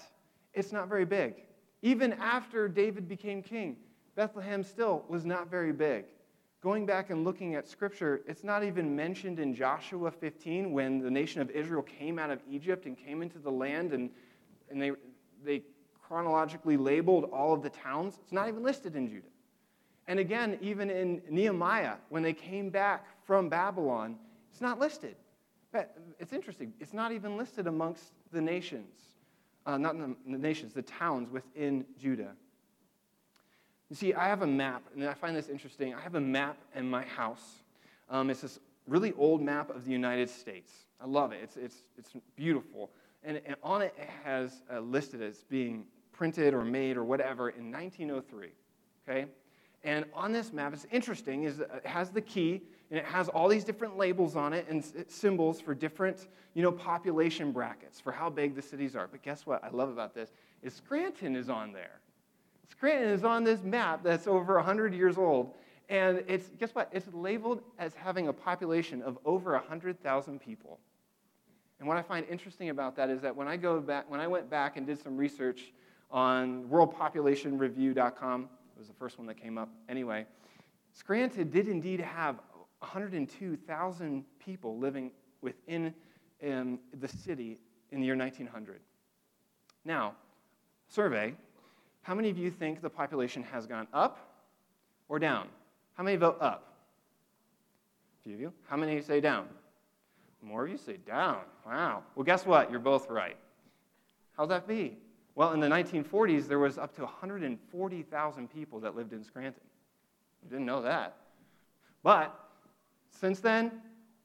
it's 0.54 0.72
not 0.72 0.88
very 0.88 1.06
big. 1.06 1.36
Even 1.82 2.14
after 2.14 2.68
David 2.68 3.08
became 3.08 3.42
king, 3.42 3.78
Bethlehem 4.16 4.64
still 4.64 5.04
was 5.08 5.26
not 5.26 5.50
very 5.50 5.72
big. 5.72 6.06
Going 6.64 6.86
back 6.86 7.10
and 7.10 7.26
looking 7.26 7.56
at 7.56 7.68
scripture, 7.68 8.22
it's 8.26 8.46
not 8.46 8.64
even 8.64 8.96
mentioned 8.96 9.38
in 9.38 9.54
Joshua 9.54 10.10
15 10.10 10.72
when 10.72 11.00
the 11.00 11.12
nation 11.12 11.42
of 11.42 11.50
Israel 11.50 11.82
came 11.82 12.18
out 12.18 12.30
of 12.30 12.40
Egypt 12.50 12.86
and 12.86 12.98
came 12.98 13.22
into 13.22 13.38
the 13.38 13.52
land 13.52 13.92
and, 13.92 14.10
and 14.72 14.82
they, 14.82 14.92
they 15.44 15.64
chronologically 16.02 16.78
labeled 16.78 17.26
all 17.34 17.54
of 17.54 17.64
the 17.64 17.70
towns. 17.70 18.18
It's 18.24 18.32
not 18.32 18.48
even 18.48 18.64
listed 18.64 18.96
in 18.96 19.10
Judah. 19.10 19.28
And 20.08 20.20
again, 20.20 20.58
even 20.62 20.90
in 20.90 21.22
Nehemiah, 21.30 21.96
when 22.08 22.24
they 22.24 22.32
came 22.32 22.70
back 22.70 23.08
from 23.26 23.50
Babylon, 23.50 24.16
it's 24.50 24.62
not 24.62 24.80
listed. 24.80 25.18
But 25.74 25.98
it's 26.18 26.32
interesting. 26.32 26.72
It's 26.80 26.94
not 26.94 27.12
even 27.12 27.36
listed 27.36 27.68
amongst 27.68 28.14
the 28.32 28.40
nations, 28.40 29.02
uh, 29.66 29.78
not 29.78 29.98
the 29.98 30.16
nations, 30.38 30.74
the 30.74 30.82
towns 30.82 31.30
within 31.30 31.84
Judah. 32.00 32.38
You 33.94 33.98
see, 33.98 34.14
I 34.16 34.28
have 34.28 34.42
a 34.42 34.48
map, 34.48 34.82
and 34.96 35.08
I 35.08 35.14
find 35.14 35.36
this 35.36 35.50
interesting. 35.50 35.94
I 35.94 36.02
have 36.02 36.16
a 36.16 36.20
map 36.20 36.58
in 36.74 36.90
my 36.90 37.04
house. 37.04 37.62
Um, 38.10 38.32
it's 38.32 38.42
this 38.42 38.58
really 38.88 39.14
old 39.20 39.40
map 39.40 39.70
of 39.70 39.86
the 39.86 39.92
United 39.92 40.32
States. 40.32 40.72
I 41.00 41.06
love 41.06 41.32
it. 41.32 41.42
It's, 41.44 41.58
it's, 41.58 41.84
it's 42.00 42.10
beautiful. 42.36 42.90
And, 43.24 43.40
and 43.46 43.56
on 43.62 43.84
it, 43.84 43.94
it 43.96 44.10
has 44.24 44.64
uh, 44.74 44.80
listed 44.80 45.22
as 45.22 45.44
being 45.44 45.86
printed 46.12 46.56
or 46.56 46.66
made 46.66 46.98
or 46.98 47.04
whatever 47.04 47.50
in 47.50 47.72
1903. 47.72 48.48
Okay? 49.08 49.28
And 49.84 50.06
on 50.16 50.32
this 50.32 50.52
map, 50.52 50.74
it's 50.74 50.88
interesting, 50.92 51.44
is 51.44 51.60
it 51.60 51.86
has 51.86 52.10
the 52.10 52.22
key 52.22 52.64
and 52.90 52.98
it 52.98 53.06
has 53.06 53.30
all 53.30 53.48
these 53.48 53.64
different 53.64 53.96
labels 53.96 54.36
on 54.36 54.54
it 54.54 54.66
and 54.72 54.84
symbols 55.08 55.62
for 55.62 55.76
different, 55.76 56.30
you 56.56 56.64
know, 56.64 56.72
population 56.72 57.52
brackets 57.52 58.00
for 58.00 58.12
how 58.12 58.32
big 58.32 58.56
the 58.56 58.62
cities 58.64 58.96
are. 58.96 59.08
But 59.08 59.22
guess 59.22 59.46
what? 59.46 59.64
I 59.64 59.70
love 59.70 59.90
about 59.90 60.16
this 60.16 60.32
is 60.64 60.74
Scranton 60.74 61.36
is 61.36 61.48
on 61.48 61.74
there. 61.74 62.00
Scranton 62.70 63.10
is 63.10 63.24
on 63.24 63.44
this 63.44 63.62
map 63.64 64.04
that's 64.04 64.28
over 64.28 64.56
100 64.56 64.94
years 64.94 65.18
old, 65.18 65.54
and 65.90 66.24
it's 66.28 66.50
guess 66.60 66.74
what? 66.74 66.90
It's 66.92 67.08
labeled 67.14 67.62
as 67.78 67.94
having 67.94 68.28
a 68.28 68.34
population 68.34 69.02
of 69.02 69.18
over 69.26 69.54
100,000 69.54 70.40
people. 70.40 70.80
And 71.80 71.88
what 71.88 71.98
I 71.98 72.02
find 72.02 72.26
interesting 72.30 72.70
about 72.70 72.96
that 72.96 73.10
is 73.10 73.22
that 73.22 73.36
when 73.36 73.48
I 73.48 73.58
go 73.58 73.80
back, 73.82 74.10
when 74.10 74.20
I 74.20 74.28
went 74.28 74.50
back 74.50 74.78
and 74.78 74.88
did 74.88 75.02
some 75.02 75.18
research 75.18 75.74
on 76.10 76.66
worldpopulationreview.com, 76.66 78.42
it 78.44 78.80
was 78.80 78.88
the 78.88 78.94
first 78.94 79.18
one 79.18 79.28
that 79.28 79.36
came 79.36 79.58
up 79.58 79.70
anyway, 79.90 80.26
Scranton 80.94 81.50
did 81.50 81.68
indeed 81.68 82.00
have 82.00 82.40
102,000 82.80 84.24
people 84.40 84.78
living 84.78 85.12
within 85.42 85.94
um, 86.46 86.80
the 87.00 87.08
city 87.08 87.60
in 87.92 88.00
the 88.00 88.06
year 88.06 88.16
1900. 88.16 88.80
Now, 89.86 90.16
survey, 90.88 91.36
how 92.04 92.14
many 92.14 92.30
of 92.30 92.38
you 92.38 92.52
think 92.52 92.82
the 92.82 92.90
population 92.90 93.44
has 93.44 93.66
gone 93.66 93.88
up 93.94 94.20
or 95.10 95.20
down? 95.20 95.48
How 95.96 96.04
many 96.04 96.18
vote 96.18 96.38
up? 96.40 96.76
A 98.20 98.24
few 98.24 98.36
of 98.36 98.40
you. 98.40 98.54
How 98.68 98.78
many 98.78 99.02
say 99.02 99.20
down? 99.20 99.48
More 100.42 100.66
of 100.66 100.70
you 100.70 100.78
say 100.78 100.98
down. 100.98 101.40
Wow. 101.66 102.04
Well, 102.16 102.24
guess 102.24 102.46
what? 102.46 102.70
You're 102.70 102.80
both 102.80 103.10
right. 103.10 103.38
How'd 104.38 104.50
that 104.50 104.68
be? 104.68 104.98
Well, 105.36 105.54
in 105.54 105.60
the 105.60 105.68
1940s, 105.68 106.48
there 106.48 106.60
was 106.60 106.78
up 106.78 106.94
to 106.96 107.04
140,000 107.04 108.48
people 108.50 108.80
that 108.82 108.96
lived 108.96 109.14
in 109.14 109.24
Scranton. 109.24 109.62
You 110.44 110.50
didn't 110.50 110.66
know 110.66 110.82
that. 110.82 111.16
But 112.04 112.38
since 113.10 113.40
then, 113.40 113.72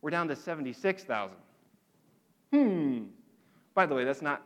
we're 0.03 0.11
down 0.11 0.29
to 0.29 0.37
76,000. 0.37 1.37
Hmm. 2.53 3.05
By 3.75 3.87
the 3.87 3.95
way, 3.95 4.05
that's 4.05 4.23
not 4.23 4.43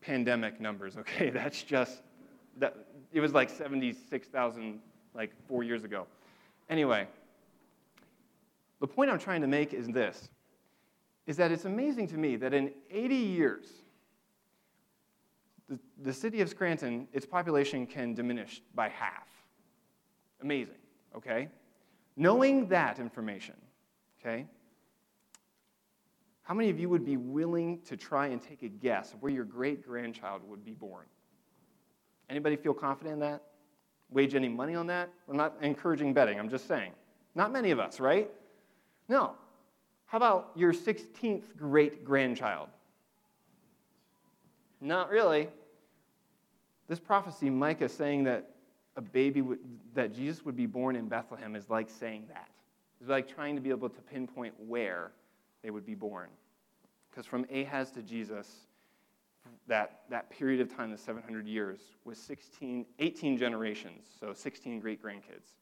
pandemic 0.00 0.60
numbers, 0.60 0.96
okay? 0.96 1.30
That's 1.34 1.62
just, 1.62 2.02
that, 2.58 2.76
it 3.12 3.20
was 3.20 3.32
like 3.32 3.50
76,000 3.50 4.80
like 5.14 5.32
four 5.46 5.62
years 5.62 5.84
ago. 5.84 6.06
Anyway, 6.68 7.06
the 8.80 8.86
point 8.86 9.10
I'm 9.10 9.18
trying 9.18 9.40
to 9.40 9.46
make 9.46 9.72
is 9.72 9.86
this 9.88 10.28
is 11.26 11.36
that 11.38 11.50
it's 11.50 11.64
amazing 11.64 12.06
to 12.08 12.18
me 12.18 12.36
that 12.36 12.52
in 12.52 12.70
80 12.90 13.14
years, 13.14 13.66
the, 15.68 15.78
the 16.02 16.12
city 16.12 16.42
of 16.42 16.50
Scranton, 16.50 17.08
its 17.12 17.24
population 17.24 17.86
can 17.86 18.12
diminish 18.12 18.60
by 18.74 18.90
half. 18.90 19.28
Amazing, 20.42 20.74
okay? 21.16 21.48
Knowing 22.16 22.68
that 22.68 22.98
information, 22.98 23.54
okay, 24.20 24.44
how 26.42 26.52
many 26.52 26.68
of 26.68 26.78
you 26.78 26.90
would 26.90 27.06
be 27.06 27.16
willing 27.16 27.80
to 27.86 27.96
try 27.96 28.26
and 28.26 28.42
take 28.42 28.62
a 28.62 28.68
guess 28.68 29.14
of 29.14 29.22
where 29.22 29.32
your 29.32 29.44
great 29.44 29.86
grandchild 29.86 30.42
would 30.46 30.62
be 30.62 30.74
born? 30.74 31.06
Anybody 32.30 32.56
feel 32.56 32.74
confident 32.74 33.14
in 33.14 33.20
that? 33.20 33.42
Wage 34.10 34.34
any 34.34 34.48
money 34.48 34.74
on 34.74 34.86
that? 34.88 35.10
I'm 35.28 35.36
not 35.36 35.54
encouraging 35.60 36.14
betting, 36.14 36.38
I'm 36.38 36.48
just 36.48 36.68
saying. 36.68 36.92
Not 37.34 37.52
many 37.52 37.70
of 37.70 37.80
us, 37.80 38.00
right? 38.00 38.30
No. 39.08 39.32
How 40.06 40.18
about 40.18 40.52
your 40.54 40.72
16th 40.72 41.56
great 41.56 42.04
grandchild? 42.04 42.68
Not 44.80 45.10
really. 45.10 45.48
This 46.88 47.00
prophecy, 47.00 47.50
Micah 47.50 47.88
saying 47.88 48.24
that 48.24 48.50
a 48.96 49.00
baby 49.00 49.40
would, 49.40 49.58
that 49.94 50.14
Jesus 50.14 50.44
would 50.44 50.56
be 50.56 50.66
born 50.66 50.94
in 50.94 51.08
Bethlehem 51.08 51.56
is 51.56 51.68
like 51.70 51.90
saying 51.90 52.26
that. 52.28 52.48
It's 53.00 53.10
like 53.10 53.26
trying 53.26 53.56
to 53.56 53.60
be 53.60 53.70
able 53.70 53.88
to 53.88 54.00
pinpoint 54.02 54.54
where 54.58 55.12
they 55.62 55.70
would 55.70 55.84
be 55.84 55.94
born. 55.94 56.28
Because 57.10 57.26
from 57.26 57.46
Ahaz 57.52 57.90
to 57.92 58.02
Jesus, 58.02 58.66
that, 59.66 60.00
that 60.10 60.30
period 60.30 60.60
of 60.60 60.74
time, 60.74 60.90
the 60.90 60.98
700 60.98 61.46
years, 61.46 61.80
was 62.04 62.18
16, 62.18 62.84
18 62.98 63.38
generations, 63.38 64.06
so 64.20 64.32
16 64.32 64.80
great 64.80 65.02
grandkids. 65.02 65.54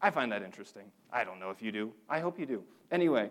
I 0.00 0.10
find 0.10 0.30
that 0.32 0.42
interesting. 0.42 0.90
I 1.12 1.24
don't 1.24 1.40
know 1.40 1.50
if 1.50 1.60
you 1.60 1.72
do. 1.72 1.92
I 2.08 2.20
hope 2.20 2.38
you 2.38 2.46
do. 2.46 2.62
Anyway, 2.90 3.30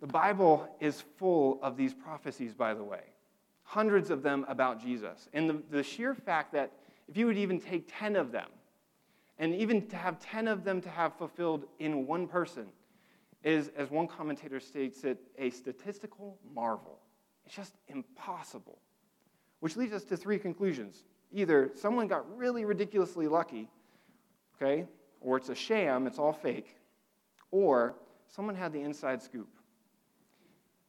the 0.00 0.06
Bible 0.06 0.68
is 0.80 1.02
full 1.18 1.58
of 1.62 1.76
these 1.76 1.94
prophecies, 1.94 2.52
by 2.52 2.74
the 2.74 2.84
way, 2.84 3.02
hundreds 3.62 4.10
of 4.10 4.22
them 4.22 4.44
about 4.48 4.82
Jesus. 4.82 5.28
And 5.32 5.48
the, 5.48 5.62
the 5.70 5.82
sheer 5.82 6.14
fact 6.14 6.52
that 6.52 6.72
if 7.08 7.16
you 7.16 7.26
would 7.26 7.38
even 7.38 7.60
take 7.60 7.90
10 7.96 8.16
of 8.16 8.32
them, 8.32 8.48
and 9.38 9.54
even 9.54 9.86
to 9.88 9.96
have 9.96 10.18
10 10.18 10.48
of 10.48 10.64
them 10.64 10.80
to 10.80 10.88
have 10.88 11.14
fulfilled 11.14 11.64
in 11.78 12.06
one 12.06 12.26
person, 12.26 12.66
is, 13.44 13.70
as 13.76 13.90
one 13.90 14.08
commentator 14.08 14.58
states 14.58 15.04
it, 15.04 15.18
a 15.38 15.50
statistical 15.50 16.38
marvel. 16.54 16.98
It's 17.46 17.54
just 17.54 17.74
impossible. 17.88 18.78
Which 19.60 19.76
leads 19.76 19.92
us 19.92 20.04
to 20.04 20.16
three 20.16 20.38
conclusions. 20.38 21.04
Either 21.32 21.70
someone 21.74 22.08
got 22.08 22.36
really 22.36 22.64
ridiculously 22.64 23.28
lucky, 23.28 23.68
okay, 24.56 24.84
or 25.20 25.36
it's 25.36 25.48
a 25.48 25.54
sham, 25.54 26.06
it's 26.06 26.18
all 26.18 26.32
fake, 26.32 26.76
or 27.50 27.94
someone 28.28 28.54
had 28.54 28.72
the 28.72 28.80
inside 28.80 29.22
scoop. 29.22 29.48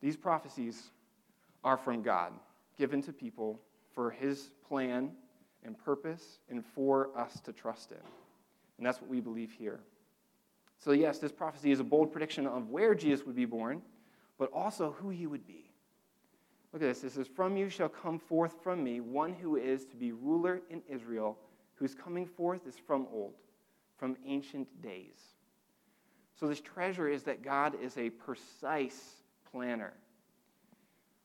These 0.02 0.18
prophecies 0.18 0.92
are 1.64 1.78
from 1.78 2.02
God, 2.02 2.34
given 2.78 3.02
to 3.04 3.14
people 3.14 3.60
for 3.94 4.12
his 4.12 4.52
plan 4.68 5.12
and 5.64 5.78
purpose 5.78 6.40
and 6.50 6.64
for 6.64 7.10
us 7.18 7.40
to 7.42 7.52
trust 7.52 7.92
in. 7.92 7.98
And 8.78 8.86
that's 8.86 9.02
what 9.02 9.10
we 9.10 9.20
believe 9.20 9.52
here. 9.52 9.80
So, 10.78 10.92
yes, 10.92 11.18
this 11.18 11.32
prophecy 11.32 11.72
is 11.72 11.80
a 11.80 11.84
bold 11.84 12.12
prediction 12.12 12.46
of 12.46 12.70
where 12.70 12.94
Jesus 12.94 13.26
would 13.26 13.36
be 13.36 13.46
born, 13.46 13.82
but 14.38 14.52
also 14.54 14.96
who 15.00 15.10
he 15.10 15.26
would 15.26 15.48
be. 15.48 15.67
Look 16.78 16.84
at 16.84 16.94
this. 16.94 17.04
It 17.04 17.16
says, 17.16 17.28
From 17.28 17.58
you 17.58 17.70
shall 17.70 17.90
come 17.90 18.20
forth 18.20 18.54
from 18.62 18.84
me 18.84 19.00
one 19.00 19.34
who 19.34 19.56
is 19.56 19.84
to 19.86 19.96
be 19.96 20.12
ruler 20.12 20.62
in 20.70 20.84
Israel, 20.88 21.36
whose 21.74 21.96
coming 21.96 22.28
forth 22.28 22.68
is 22.68 22.76
from 22.78 23.08
old, 23.12 23.34
from 23.98 24.16
ancient 24.28 24.80
days. 24.84 25.18
So, 26.40 26.46
this 26.46 26.62
treasure 26.62 27.08
is 27.08 27.24
that 27.24 27.42
God 27.42 27.74
is 27.82 27.98
a 27.98 28.12
precise 28.12 29.24
planner. 29.52 29.92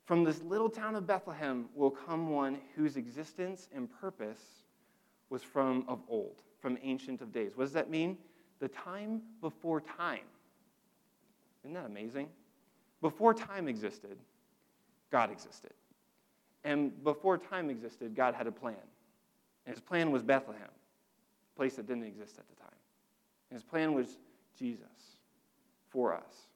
From 0.07 0.25
this 0.25 0.41
little 0.41 0.71
town 0.71 0.95
of 0.95 1.07
Bethlehem 1.07 1.67
will 1.75 1.91
come 1.91 2.31
one 2.31 2.57
whose 2.75 2.97
existence 2.97 3.69
and 3.75 3.91
purpose 4.01 4.41
was 5.29 5.43
from 5.43 5.85
of 5.87 6.01
old, 6.09 6.41
from 6.61 6.79
ancient 6.83 7.21
of 7.21 7.31
days. 7.31 7.59
What 7.59 7.65
does 7.65 7.75
that 7.75 7.91
mean? 7.91 8.17
The 8.59 8.69
time 8.69 9.21
before 9.43 9.83
time. 9.83 10.25
Isn't 11.63 11.75
that 11.75 11.85
amazing? 11.85 12.31
Before 13.03 13.35
time 13.35 13.69
existed, 13.69 14.17
God 15.13 15.31
existed. 15.31 15.73
And 16.65 17.05
before 17.05 17.39
time 17.39 17.71
existed, 17.71 18.17
God 18.17 18.35
had 18.35 18.47
a 18.49 18.53
plan. 18.53 18.75
And 19.67 19.75
his 19.75 19.81
plan 19.81 20.11
was 20.11 20.23
Bethlehem, 20.23 20.63
a 20.63 21.57
place 21.57 21.77
that 21.77 21.87
didn't 21.87 22.05
exist 22.05 22.39
at 22.39 22.49
the 22.49 22.57
time. 22.57 22.75
And 23.51 23.57
his 23.57 23.63
plan 23.63 23.95
was 23.95 24.19
Jesus 24.59 24.87
for 25.91 26.15
us. 26.15 26.49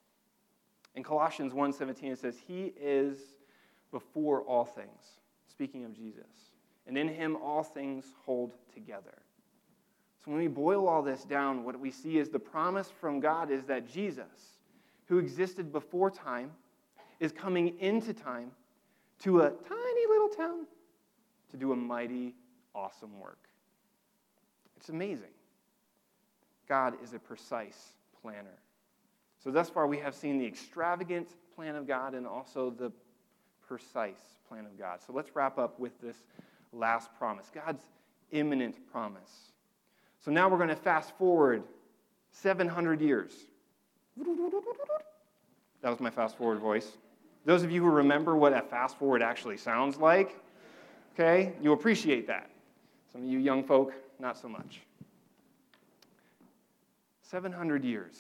In 0.94 1.02
Colossians 1.02 1.52
1:17 1.52 2.12
it 2.12 2.18
says 2.18 2.38
he 2.38 2.72
is 2.80 3.36
before 3.92 4.40
all 4.42 4.64
things, 4.64 5.20
speaking 5.46 5.84
of 5.84 5.92
Jesus. 5.92 6.52
And 6.86 6.96
in 6.96 7.08
him 7.08 7.36
all 7.36 7.62
things 7.62 8.14
hold 8.24 8.54
together. 8.72 9.22
So 10.24 10.30
when 10.30 10.40
we 10.40 10.48
boil 10.48 10.88
all 10.88 11.02
this 11.02 11.24
down, 11.24 11.64
what 11.64 11.78
we 11.78 11.90
see 11.90 12.18
is 12.18 12.30
the 12.30 12.38
promise 12.38 12.90
from 12.90 13.20
God 13.20 13.50
is 13.50 13.64
that 13.64 13.86
Jesus, 13.86 14.58
who 15.06 15.18
existed 15.18 15.70
before 15.70 16.10
time, 16.10 16.52
is 17.20 17.33
coming 17.33 17.79
into 17.81 18.12
time 18.12 18.50
to 19.20 19.40
a 19.40 19.50
tiny 19.50 20.07
little 20.09 20.29
town 20.29 20.66
to 21.50 21.57
do 21.57 21.72
a 21.72 21.76
mighty, 21.76 22.35
awesome 22.74 23.18
work. 23.18 23.38
It's 24.76 24.88
amazing. 24.88 25.31
God 26.68 26.94
is 27.02 27.14
a 27.14 27.18
precise 27.18 27.92
planner. 28.20 28.59
So, 29.42 29.50
thus 29.50 29.70
far, 29.70 29.87
we 29.87 29.98
have 29.98 30.14
seen 30.14 30.38
the 30.38 30.46
extravagant 30.46 31.29
plan 31.55 31.76
of 31.76 31.87
God 31.87 32.14
and 32.14 32.26
also 32.26 32.70
the 32.70 32.90
precise 33.66 34.38
plan 34.48 34.66
of 34.66 34.79
God. 34.79 35.00
So, 35.07 35.12
let's 35.12 35.35
wrap 35.35 35.59
up 35.59 35.79
with 35.79 36.00
this 36.00 36.16
last 36.72 37.11
promise 37.16 37.50
God's 37.55 37.85
imminent 38.33 38.76
promise. 38.90 39.52
So, 40.24 40.31
now 40.31 40.48
we're 40.48 40.57
going 40.57 40.68
to 40.68 40.76
fast 40.76 41.16
forward 41.16 41.62
700 42.33 43.00
years. 43.00 43.33
That 45.83 45.90
was 45.90 46.00
my 46.00 46.11
fast 46.11 46.37
forward 46.37 46.59
voice. 46.59 46.90
Those 47.46 47.62
of 47.62 47.70
you 47.70 47.80
who 47.80 47.88
remember 47.88 48.37
what 48.37 48.52
a 48.52 48.61
fast 48.61 48.98
forward 48.98 49.22
actually 49.22 49.56
sounds 49.56 49.98
like, 49.98 50.37
okay, 51.14 51.52
you 51.62 51.72
appreciate 51.72 52.26
that. 52.26 52.50
Some 53.12 53.22
of 53.22 53.28
you 53.28 53.38
young 53.38 53.62
folk, 53.62 53.94
not 54.18 54.37
so 54.37 54.48
much. 54.48 54.80
700 57.22 57.85
years. 57.85 58.16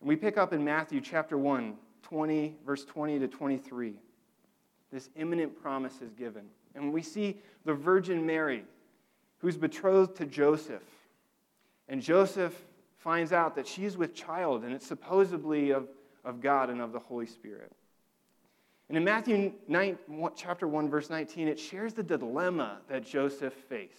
And 0.00 0.08
we 0.08 0.16
pick 0.16 0.36
up 0.36 0.52
in 0.52 0.64
Matthew 0.64 1.00
chapter 1.00 1.38
1, 1.38 1.76
20, 2.02 2.56
verse 2.66 2.84
20 2.84 3.20
to 3.20 3.28
23. 3.28 3.94
This 4.92 5.08
imminent 5.14 5.62
promise 5.62 6.02
is 6.02 6.12
given. 6.12 6.46
And 6.74 6.92
we 6.92 7.02
see 7.02 7.38
the 7.64 7.74
Virgin 7.74 8.26
Mary, 8.26 8.64
who's 9.38 9.56
betrothed 9.56 10.16
to 10.16 10.26
Joseph. 10.26 10.82
And 11.88 12.02
Joseph 12.02 12.60
finds 12.98 13.32
out 13.32 13.54
that 13.54 13.68
she's 13.68 13.96
with 13.96 14.12
child, 14.12 14.64
and 14.64 14.72
it's 14.72 14.86
supposedly 14.86 15.70
of, 15.70 15.86
of 16.24 16.40
God 16.40 16.70
and 16.70 16.80
of 16.80 16.92
the 16.92 16.98
Holy 16.98 17.26
Spirit. 17.26 17.72
And 18.88 18.96
in 18.96 19.04
Matthew 19.04 19.52
9, 19.68 19.98
chapter 20.34 20.66
1, 20.66 20.90
verse 20.90 21.10
19, 21.10 21.46
it 21.46 21.60
shares 21.60 21.94
the 21.94 22.02
dilemma 22.02 22.78
that 22.88 23.06
Joseph 23.06 23.54
faced. 23.68 23.94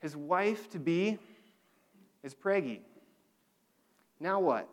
His 0.00 0.16
wife 0.16 0.70
to 0.70 0.78
be 0.78 1.18
is 2.22 2.34
preggy. 2.34 2.80
Now 4.20 4.40
what? 4.40 4.68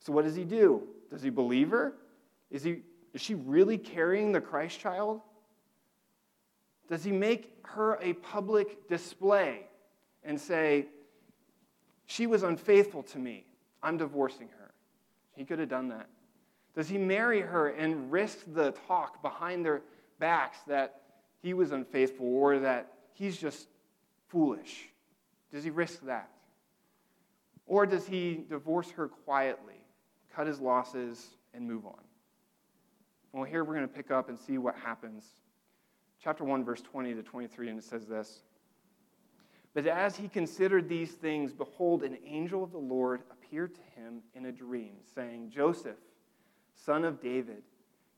So 0.00 0.12
what 0.12 0.24
does 0.24 0.34
he 0.34 0.44
do? 0.44 0.82
Does 1.10 1.22
he 1.22 1.30
believe 1.30 1.70
her? 1.70 1.94
Is, 2.50 2.62
he, 2.62 2.82
is 3.14 3.20
she 3.20 3.34
really 3.34 3.78
carrying 3.78 4.32
the 4.32 4.40
Christ 4.40 4.78
child? 4.78 5.20
Does 6.88 7.04
he 7.04 7.12
make 7.12 7.56
her 7.64 7.98
a 8.02 8.12
public 8.14 8.88
display 8.88 9.66
and 10.24 10.38
say, 10.38 10.86
She 12.06 12.26
was 12.26 12.42
unfaithful 12.42 13.02
to 13.04 13.18
me. 13.18 13.46
I'm 13.82 13.96
divorcing 13.96 14.48
her? 14.58 14.74
He 15.36 15.44
could 15.44 15.58
have 15.58 15.68
done 15.68 15.88
that. 15.88 16.08
Does 16.74 16.88
he 16.88 16.98
marry 16.98 17.40
her 17.40 17.68
and 17.68 18.10
risk 18.10 18.38
the 18.46 18.72
talk 18.86 19.22
behind 19.22 19.64
their 19.64 19.82
backs 20.18 20.58
that 20.66 21.02
he 21.42 21.54
was 21.54 21.72
unfaithful 21.72 22.26
or 22.26 22.58
that 22.60 22.92
he's 23.12 23.36
just 23.36 23.68
foolish? 24.28 24.88
Does 25.52 25.64
he 25.64 25.70
risk 25.70 26.02
that? 26.06 26.30
Or 27.66 27.86
does 27.86 28.06
he 28.06 28.44
divorce 28.48 28.90
her 28.92 29.08
quietly, 29.08 29.84
cut 30.34 30.46
his 30.46 30.60
losses, 30.60 31.28
and 31.54 31.66
move 31.66 31.86
on? 31.86 32.00
Well, 33.32 33.44
here 33.44 33.64
we're 33.64 33.74
going 33.74 33.88
to 33.88 33.94
pick 33.94 34.10
up 34.10 34.28
and 34.28 34.38
see 34.38 34.58
what 34.58 34.74
happens. 34.76 35.24
Chapter 36.22 36.44
1, 36.44 36.64
verse 36.64 36.82
20 36.82 37.14
to 37.14 37.22
23, 37.22 37.70
and 37.70 37.78
it 37.78 37.84
says 37.84 38.06
this 38.06 38.42
But 39.74 39.86
as 39.86 40.16
he 40.16 40.28
considered 40.28 40.88
these 40.88 41.12
things, 41.12 41.52
behold, 41.52 42.02
an 42.02 42.18
angel 42.24 42.62
of 42.62 42.72
the 42.72 42.78
Lord 42.78 43.22
to 43.52 43.80
him 43.94 44.22
in 44.34 44.46
a 44.46 44.52
dream, 44.52 44.94
saying, 45.14 45.50
Joseph, 45.50 45.98
son 46.74 47.04
of 47.04 47.20
David, 47.20 47.62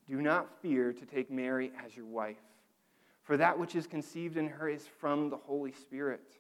do 0.08 0.20
not 0.20 0.60
fear 0.60 0.92
to 0.92 1.04
take 1.04 1.30
Mary 1.30 1.72
as 1.84 1.96
your 1.96 2.06
wife, 2.06 2.42
for 3.22 3.36
that 3.36 3.58
which 3.58 3.74
is 3.74 3.86
conceived 3.86 4.36
in 4.36 4.48
her 4.48 4.68
is 4.68 4.86
from 4.86 5.30
the 5.30 5.36
Holy 5.36 5.72
Spirit. 5.72 6.38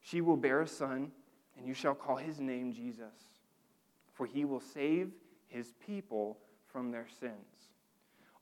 She 0.00 0.20
will 0.20 0.36
bear 0.36 0.62
a 0.62 0.66
son 0.66 1.12
and 1.56 1.66
you 1.66 1.74
shall 1.74 1.94
call 1.94 2.16
his 2.16 2.40
name 2.40 2.72
Jesus, 2.72 3.14
for 4.12 4.26
he 4.26 4.44
will 4.44 4.60
save 4.60 5.12
his 5.48 5.72
people 5.86 6.38
from 6.66 6.90
their 6.90 7.06
sins. 7.20 7.70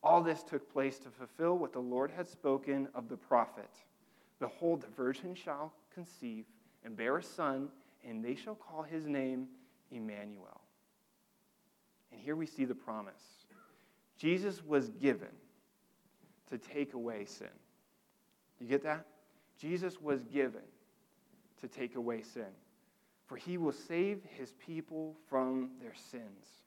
All 0.03 0.20
this 0.23 0.42
took 0.42 0.73
place 0.73 0.99
to 0.99 1.11
fulfill 1.11 1.57
what 1.57 1.73
the 1.73 1.81
Lord 1.81 2.11
had 2.11 2.29
spoken 2.29 2.88
of 2.94 3.09
the 3.09 3.16
prophet 3.16 3.70
Behold, 4.40 4.83
the 4.83 4.88
virgin 4.88 5.35
shall 5.35 5.73
conceive 5.94 6.44
and 6.85 6.97
bear 6.97 7.16
a 7.16 7.23
son, 7.23 7.68
and 8.07 8.23
they 8.23 8.35
shall 8.35 8.55
call 8.55 8.83
his 8.83 9.07
name 9.07 9.47
Emmanuel. 9.94 10.61
And 12.12 12.20
here 12.20 12.37
we 12.37 12.46
see 12.46 12.64
the 12.64 12.74
promise 12.74 13.22
Jesus 14.18 14.62
was 14.64 14.90
given 14.90 15.28
to 16.50 16.59
take 16.59 16.94
away 16.94 17.24
sin. 17.24 17.48
You 18.61 18.68
get 18.68 18.83
that? 18.85 19.07
Jesus 19.59 20.00
was 20.00 20.22
given 20.24 20.62
to 21.61 21.68
take 21.68 21.96
away 21.96 22.22
sin 22.22 22.46
for 23.26 23.37
he 23.37 23.59
will 23.59 23.72
save 23.72 24.22
his 24.37 24.52
people 24.64 25.16
from 25.28 25.70
their 25.80 25.94
sins. 26.11 26.62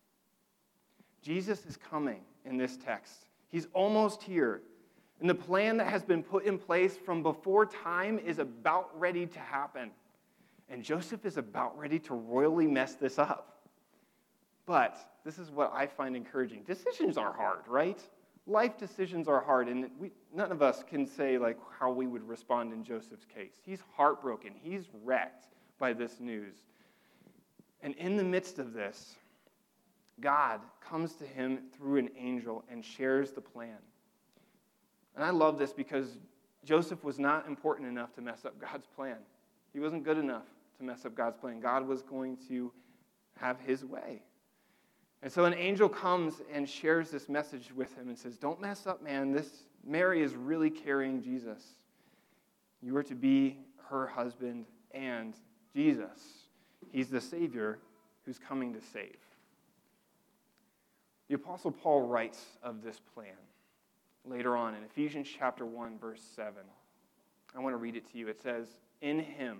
Jesus 1.21 1.65
is 1.65 1.77
coming 1.77 2.21
in 2.45 2.57
this 2.57 2.77
text. 2.77 3.27
He's 3.49 3.67
almost 3.73 4.23
here. 4.23 4.61
And 5.19 5.29
the 5.29 5.35
plan 5.35 5.77
that 5.77 5.87
has 5.87 6.03
been 6.03 6.23
put 6.23 6.45
in 6.45 6.57
place 6.57 6.97
from 6.97 7.23
before 7.23 7.65
time 7.65 8.19
is 8.19 8.39
about 8.39 8.89
ready 8.99 9.25
to 9.25 9.39
happen. 9.39 9.91
And 10.69 10.83
Joseph 10.83 11.25
is 11.25 11.37
about 11.37 11.77
ready 11.77 11.99
to 11.99 12.13
royally 12.13 12.67
mess 12.67 12.95
this 12.95 13.17
up. 13.17 13.57
But 14.65 14.97
this 15.23 15.39
is 15.39 15.49
what 15.49 15.71
I 15.73 15.87
find 15.87 16.15
encouraging. 16.15 16.63
Decisions 16.63 17.17
are 17.17 17.31
hard, 17.33 17.67
right? 17.67 18.01
Life 18.45 18.77
decisions 18.77 19.27
are 19.27 19.41
hard, 19.41 19.67
and 19.67 19.89
we, 19.97 20.11
none 20.33 20.51
of 20.51 20.61
us 20.61 20.83
can 20.87 21.05
say 21.05 21.37
like 21.37 21.57
how 21.79 21.91
we 21.91 22.07
would 22.07 22.27
respond 22.27 22.73
in 22.73 22.83
Joseph's 22.83 23.25
case. 23.25 23.53
He's 23.65 23.79
heartbroken. 23.95 24.53
He's 24.61 24.89
wrecked 25.03 25.47
by 25.79 25.93
this 25.93 26.19
news. 26.19 26.55
And 27.81 27.95
in 27.95 28.17
the 28.17 28.23
midst 28.23 28.59
of 28.59 28.73
this, 28.73 29.15
God 30.19 30.61
comes 30.81 31.13
to 31.15 31.25
him 31.25 31.59
through 31.77 31.97
an 31.99 32.09
angel 32.17 32.63
and 32.69 32.83
shares 32.83 33.31
the 33.31 33.41
plan. 33.41 33.77
And 35.15 35.23
I 35.23 35.29
love 35.29 35.57
this 35.57 35.71
because 35.73 36.17
Joseph 36.65 37.03
was 37.03 37.19
not 37.19 37.47
important 37.47 37.87
enough 37.87 38.13
to 38.15 38.21
mess 38.21 38.43
up 38.43 38.59
God's 38.59 38.87
plan. 38.95 39.17
He 39.73 39.79
wasn't 39.79 40.03
good 40.03 40.17
enough 40.17 40.45
to 40.77 40.83
mess 40.83 41.05
up 41.05 41.15
God's 41.15 41.37
plan. 41.37 41.59
God 41.59 41.87
was 41.87 42.01
going 42.01 42.37
to 42.49 42.71
have 43.37 43.59
his 43.59 43.85
way. 43.85 44.23
And 45.23 45.31
so 45.31 45.45
an 45.45 45.53
angel 45.53 45.89
comes 45.89 46.35
and 46.53 46.69
shares 46.69 47.09
this 47.09 47.27
message 47.27 47.71
with 47.73 47.95
him 47.97 48.09
and 48.09 48.17
says, 48.17 48.37
Don't 48.37 48.61
mess 48.61 48.85
up, 48.85 49.01
man. 49.01 49.31
This 49.31 49.63
Mary 49.85 50.21
is 50.21 50.35
really 50.35 50.69
carrying 50.69 51.21
Jesus. 51.21 51.63
You 52.81 52.95
are 52.97 53.03
to 53.03 53.15
be 53.15 53.57
her 53.89 54.05
husband 54.07 54.65
and 54.91 55.33
Jesus. 55.73 56.19
He's 56.91 57.09
the 57.09 57.21
Savior 57.21 57.79
who's 58.25 58.37
coming 58.37 58.73
to 58.73 58.81
save. 58.81 59.17
The 61.29 61.35
Apostle 61.35 61.71
Paul 61.71 62.01
writes 62.01 62.43
of 62.61 62.83
this 62.83 62.99
plan 63.13 63.33
later 64.25 64.55
on 64.55 64.75
in 64.75 64.83
Ephesians 64.83 65.27
chapter 65.37 65.65
1, 65.65 65.97
verse 65.99 66.21
7. 66.35 66.53
I 67.55 67.59
want 67.59 67.73
to 67.73 67.77
read 67.77 67.95
it 67.95 68.09
to 68.11 68.17
you. 68.17 68.27
It 68.27 68.41
says, 68.41 68.67
in 69.01 69.19
him, 69.19 69.59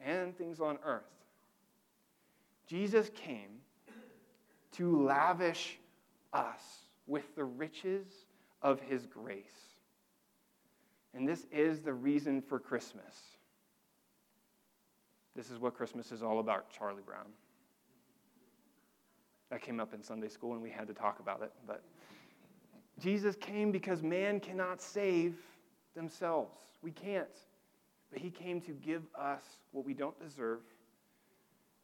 and 0.00 0.36
things 0.36 0.60
on 0.60 0.78
earth. 0.84 1.02
Jesus 2.66 3.10
came 3.14 3.60
to 4.72 5.02
lavish 5.02 5.78
us 6.32 6.60
with 7.06 7.34
the 7.34 7.44
riches 7.44 8.06
of 8.62 8.80
his 8.80 9.06
grace. 9.06 9.44
And 11.14 11.26
this 11.26 11.46
is 11.50 11.80
the 11.80 11.92
reason 11.92 12.42
for 12.42 12.58
Christmas. 12.58 13.14
This 15.34 15.50
is 15.50 15.58
what 15.58 15.74
Christmas 15.74 16.12
is 16.12 16.22
all 16.22 16.40
about, 16.40 16.70
Charlie 16.70 17.02
Brown. 17.04 17.26
That 19.50 19.62
came 19.62 19.80
up 19.80 19.94
in 19.94 20.02
Sunday 20.02 20.28
school 20.28 20.52
and 20.52 20.62
we 20.62 20.70
had 20.70 20.86
to 20.88 20.94
talk 20.94 21.20
about 21.20 21.42
it. 21.42 21.52
But 21.66 21.82
Jesus 23.00 23.36
came 23.36 23.72
because 23.72 24.02
man 24.02 24.40
cannot 24.40 24.82
save 24.82 25.36
themselves. 25.94 26.54
We 26.82 26.90
can't. 26.90 27.26
But 28.10 28.20
he 28.20 28.30
came 28.30 28.60
to 28.62 28.72
give 28.72 29.02
us 29.18 29.42
what 29.72 29.84
we 29.84 29.94
don't 29.94 30.18
deserve 30.20 30.60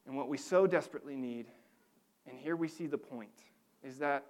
and 0.07 0.17
what 0.17 0.29
we 0.29 0.37
so 0.37 0.67
desperately 0.67 1.17
need. 1.17 1.47
And 2.27 2.39
here 2.39 2.57
we 2.57 2.69
see 2.69 2.87
the 2.87 2.99
point 2.99 3.31
is 3.83 3.99
that 3.99 4.25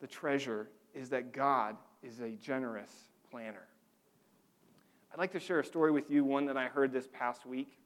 the 0.00 0.06
treasure 0.06 0.68
is 0.94 1.08
that 1.10 1.32
God 1.32 1.76
is 2.02 2.20
a 2.20 2.30
generous 2.30 2.92
planner. 3.30 3.66
I'd 5.12 5.18
like 5.18 5.32
to 5.32 5.40
share 5.40 5.60
a 5.60 5.64
story 5.64 5.90
with 5.90 6.10
you, 6.10 6.24
one 6.24 6.46
that 6.46 6.56
I 6.56 6.68
heard 6.68 6.92
this 6.92 7.06
past 7.12 7.44
week. 7.44 7.78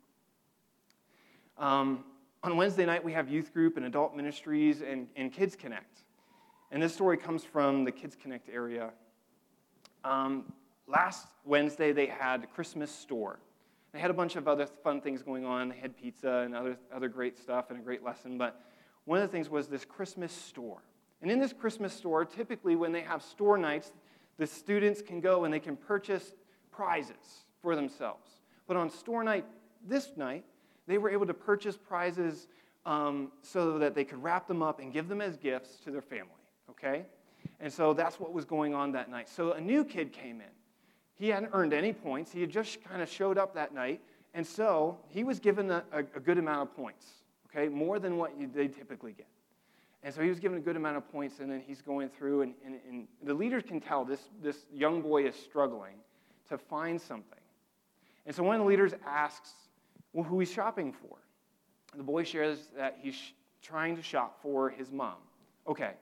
Um, 1.59 2.05
on 2.43 2.57
Wednesday 2.57 2.87
night, 2.87 3.03
we 3.03 3.13
have 3.13 3.29
youth 3.29 3.53
group 3.53 3.77
and 3.77 3.87
adult 3.87 4.15
ministries 4.15 4.83
and, 4.83 5.09
and 5.17 5.33
Kids 5.33 5.57
Connect. 5.57 6.03
And 6.71 6.83
this 6.83 6.95
story 6.95 7.17
comes 7.17 7.43
from 7.43 7.85
the 7.85 7.93
Kids 7.93 8.17
Connect 8.21 8.49
area. 8.49 8.91
Um, 10.05 10.53
last 10.87 11.27
Wednesday, 11.45 11.93
they 11.93 12.07
had 12.07 12.51
Christmas 12.55 12.91
store. 12.91 13.39
They 13.93 13.99
had 13.99 14.11
a 14.11 14.15
bunch 14.15 14.37
of 14.37 14.47
other 14.47 14.67
fun 14.67 15.01
things 15.01 15.23
going 15.23 15.45
on. 15.45 15.71
They 15.71 15.77
had 15.77 15.97
pizza 15.97 16.43
and 16.45 16.55
other, 16.55 16.77
other 16.95 17.09
great 17.09 17.39
stuff 17.39 17.71
and 17.71 17.79
a 17.79 17.83
great 17.83 18.03
lesson. 18.03 18.37
But 18.37 18.61
one 19.05 19.21
of 19.21 19.29
the 19.29 19.33
things 19.33 19.49
was 19.49 19.69
this 19.69 19.85
Christmas 19.85 20.33
store. 20.33 20.83
And 21.23 21.31
in 21.31 21.41
this 21.41 21.53
Christmas 21.53 21.95
store, 21.95 22.25
typically 22.25 22.77
when 22.77 22.93
they 22.93 23.01
have 23.01 23.23
store 23.23 23.57
nights, 23.57 23.93
the 24.37 24.47
students 24.47 25.01
can 25.01 25.21
go 25.21 25.45
and 25.45 25.55
they 25.55 25.61
can 25.61 25.77
purchase 25.77 26.35
prizes 26.71 27.47
for 27.63 27.75
themselves. 27.75 28.31
But 28.67 28.77
on 28.77 28.91
store 28.91 29.25
night 29.25 29.47
this 29.87 30.11
night, 30.17 30.45
they 30.87 30.99
were 30.99 31.11
able 31.11 31.27
to 31.27 31.35
purchase 31.35 31.77
prizes 31.77 32.49
um, 32.85 33.33
so 33.43 33.79
that 33.79 33.95
they 33.95 34.05
could 34.05 34.23
wrap 34.23 34.47
them 34.47 34.63
up 34.63 34.81
and 34.81 34.93
give 34.93 35.09
them 35.09 35.21
as 35.21 35.37
gifts 35.37 35.79
to 35.85 35.91
their 35.91 36.03
family, 36.03 36.31
okay? 36.71 37.05
And 37.61 37.73
so 37.73 37.95
that's 37.95 38.21
what 38.21 38.33
was 38.33 38.45
going 38.45 38.75
on 38.75 38.93
that 38.93 39.11
night. 39.11 39.29
So 39.29 39.53
a 39.53 39.61
new 39.61 39.85
kid 39.85 40.13
came 40.13 40.41
in. 40.41 40.56
He 41.19 41.29
hadn't 41.29 41.51
earned 41.53 41.73
any 41.73 41.93
points. 41.93 42.31
He 42.31 42.41
had 42.41 42.51
just 42.51 42.83
kind 42.85 43.03
of 43.03 43.09
showed 43.09 43.39
up 43.39 43.55
that 43.55 43.75
night. 43.75 44.01
And 44.35 44.47
so 44.47 44.99
he 45.09 45.25
was 45.25 45.41
given 45.41 45.71
a, 45.71 45.83
a, 45.93 45.99
a 46.01 46.21
good 46.21 46.39
amount 46.39 46.69
of 46.69 46.77
points, 46.77 47.07
okay? 47.49 47.69
More 47.69 47.99
than 47.99 48.19
what 48.19 48.39
you, 48.39 48.51
they 48.55 48.69
typically 48.69 49.13
get. 49.13 49.27
And 50.03 50.15
so 50.15 50.21
he 50.21 50.29
was 50.29 50.39
given 50.39 50.59
a 50.59 50.61
good 50.61 50.77
amount 50.77 50.99
of 50.99 51.11
points, 51.11 51.41
and 51.41 51.51
then 51.51 51.63
he's 51.67 51.81
going 51.81 52.11
through, 52.11 52.43
and, 52.43 52.55
and, 52.65 52.79
and 52.89 53.09
the 53.23 53.33
leaders 53.35 53.63
can 53.67 53.81
tell 53.81 54.05
this, 54.05 54.21
this 54.43 54.67
young 54.73 55.01
boy 55.01 55.27
is 55.27 55.35
struggling 55.35 55.95
to 56.49 56.59
find 56.59 57.01
something. 57.01 57.41
And 58.27 58.35
so 58.35 58.43
one 58.43 58.57
of 58.57 58.61
the 58.61 58.69
leaders 58.69 58.93
asks 59.07 59.53
well, 60.13 60.25
who 60.25 60.39
he's 60.41 60.51
shopping 60.51 60.93
for. 60.93 61.17
The 61.97 62.03
boy 62.03 62.25
shares 62.25 62.69
that 62.77 62.99
he's 63.01 63.17
trying 63.63 63.97
to 63.97 64.03
shop 64.03 64.39
for 64.43 64.71
his 64.71 64.93
mom. 64.93 65.17
Okay. 65.67 65.93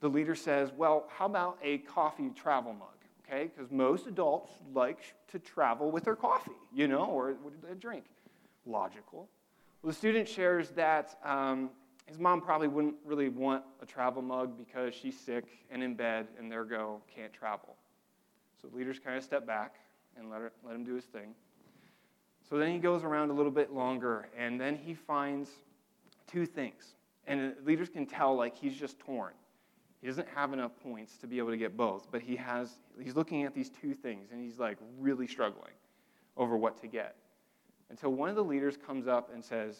The 0.00 0.08
leader 0.08 0.34
says, 0.34 0.70
well, 0.76 1.06
how 1.08 1.26
about 1.26 1.58
a 1.62 1.78
coffee 1.78 2.30
travel 2.34 2.72
mug? 2.72 2.95
Okay, 3.28 3.50
because 3.54 3.72
most 3.72 4.06
adults 4.06 4.52
like 4.72 5.14
to 5.28 5.38
travel 5.38 5.90
with 5.90 6.04
their 6.04 6.14
coffee, 6.14 6.52
you 6.72 6.86
know, 6.86 7.06
or 7.06 7.34
a 7.68 7.74
drink? 7.74 8.04
Logical. 8.66 9.28
Well, 9.82 9.90
the 9.90 9.96
student 9.96 10.28
shares 10.28 10.70
that 10.70 11.18
um, 11.24 11.70
his 12.06 12.18
mom 12.18 12.40
probably 12.40 12.68
wouldn't 12.68 12.94
really 13.04 13.28
want 13.28 13.64
a 13.82 13.86
travel 13.86 14.22
mug 14.22 14.56
because 14.56 14.94
she's 14.94 15.18
sick 15.18 15.44
and 15.70 15.82
in 15.82 15.94
bed 15.94 16.28
and 16.38 16.50
there 16.50 16.64
go, 16.64 17.00
can't 17.12 17.32
travel. 17.32 17.74
So 18.62 18.68
the 18.68 18.76
leaders 18.76 18.98
kind 18.98 19.16
of 19.16 19.24
step 19.24 19.44
back 19.44 19.76
and 20.16 20.30
let, 20.30 20.40
her, 20.40 20.52
let 20.64 20.76
him 20.76 20.84
do 20.84 20.94
his 20.94 21.04
thing. 21.04 21.34
So 22.48 22.58
then 22.58 22.70
he 22.70 22.78
goes 22.78 23.02
around 23.02 23.30
a 23.30 23.32
little 23.32 23.50
bit 23.50 23.72
longer 23.72 24.28
and 24.38 24.60
then 24.60 24.76
he 24.76 24.94
finds 24.94 25.50
two 26.28 26.46
things. 26.46 26.94
And 27.26 27.54
leaders 27.64 27.88
can 27.88 28.06
tell 28.06 28.36
like 28.36 28.56
he's 28.56 28.76
just 28.76 29.00
torn. 29.00 29.32
He 30.06 30.10
doesn't 30.10 30.28
have 30.36 30.52
enough 30.52 30.70
points 30.84 31.16
to 31.16 31.26
be 31.26 31.38
able 31.38 31.50
to 31.50 31.56
get 31.56 31.76
both, 31.76 32.06
but 32.12 32.22
he 32.22 32.36
has 32.36 32.78
he's 33.02 33.16
looking 33.16 33.42
at 33.42 33.52
these 33.52 33.68
two 33.68 33.92
things 33.92 34.28
and 34.30 34.40
he's 34.40 34.56
like 34.56 34.78
really 35.00 35.26
struggling 35.26 35.72
over 36.36 36.56
what 36.56 36.80
to 36.82 36.86
get. 36.86 37.16
Until 37.90 38.12
one 38.12 38.28
of 38.28 38.36
the 38.36 38.44
leaders 38.44 38.76
comes 38.76 39.08
up 39.08 39.34
and 39.34 39.44
says, 39.44 39.76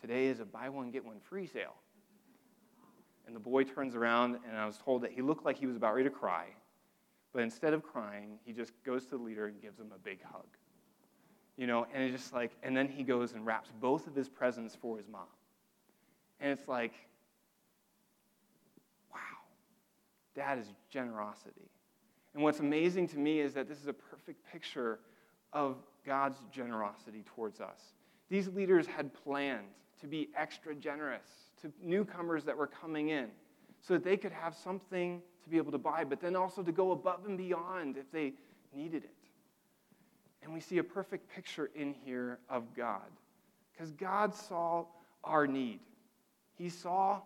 Today 0.00 0.28
is 0.28 0.40
a 0.40 0.46
buy 0.46 0.70
one, 0.70 0.90
get 0.90 1.04
one 1.04 1.20
free 1.20 1.46
sale. 1.46 1.74
And 3.26 3.36
the 3.36 3.40
boy 3.40 3.62
turns 3.62 3.94
around, 3.94 4.38
and 4.48 4.56
I 4.56 4.64
was 4.64 4.78
told 4.78 5.02
that 5.02 5.12
he 5.12 5.20
looked 5.20 5.44
like 5.44 5.58
he 5.58 5.66
was 5.66 5.76
about 5.76 5.94
ready 5.94 6.08
to 6.08 6.14
cry. 6.14 6.46
But 7.34 7.42
instead 7.42 7.74
of 7.74 7.82
crying, 7.82 8.38
he 8.46 8.54
just 8.54 8.72
goes 8.86 9.04
to 9.04 9.18
the 9.18 9.22
leader 9.22 9.48
and 9.48 9.60
gives 9.60 9.78
him 9.78 9.92
a 9.94 9.98
big 9.98 10.22
hug. 10.22 10.46
You 11.58 11.66
know, 11.66 11.86
and 11.92 12.02
it's 12.02 12.22
just 12.22 12.32
like, 12.32 12.52
and 12.62 12.74
then 12.74 12.88
he 12.88 13.02
goes 13.02 13.34
and 13.34 13.44
wraps 13.44 13.68
both 13.82 14.06
of 14.06 14.14
his 14.14 14.30
presents 14.30 14.74
for 14.74 14.96
his 14.96 15.08
mom. 15.08 15.26
And 16.40 16.58
it's 16.58 16.68
like, 16.68 16.94
wow, 19.12 19.18
that 20.38 20.58
is 20.58 20.66
generosity. 20.90 21.70
And 22.34 22.42
what's 22.42 22.60
amazing 22.60 23.08
to 23.08 23.18
me 23.18 23.40
is 23.40 23.54
that 23.54 23.68
this 23.68 23.78
is 23.78 23.88
a 23.88 23.92
perfect 23.92 24.44
picture 24.50 25.00
of 25.52 25.76
God's 26.06 26.38
generosity 26.52 27.24
towards 27.34 27.60
us. 27.60 27.80
These 28.28 28.48
leaders 28.48 28.86
had 28.86 29.12
planned 29.12 29.66
to 30.00 30.06
be 30.06 30.28
extra 30.36 30.74
generous 30.74 31.26
to 31.62 31.72
newcomers 31.82 32.44
that 32.44 32.56
were 32.56 32.66
coming 32.66 33.08
in 33.08 33.28
so 33.80 33.94
that 33.94 34.04
they 34.04 34.16
could 34.16 34.32
have 34.32 34.54
something 34.54 35.20
to 35.42 35.48
be 35.48 35.56
able 35.56 35.72
to 35.72 35.78
buy, 35.78 36.04
but 36.04 36.20
then 36.20 36.36
also 36.36 36.62
to 36.62 36.72
go 36.72 36.92
above 36.92 37.24
and 37.26 37.36
beyond 37.36 37.96
if 37.96 38.10
they 38.12 38.34
needed 38.74 39.04
it. 39.04 39.10
And 40.42 40.54
we 40.54 40.60
see 40.60 40.78
a 40.78 40.84
perfect 40.84 41.28
picture 41.34 41.70
in 41.74 41.92
here 41.92 42.38
of 42.48 42.74
God 42.76 43.10
because 43.72 43.90
God 43.92 44.34
saw 44.34 44.84
our 45.24 45.46
need, 45.46 45.80
He 46.54 46.68
saw 46.68 47.20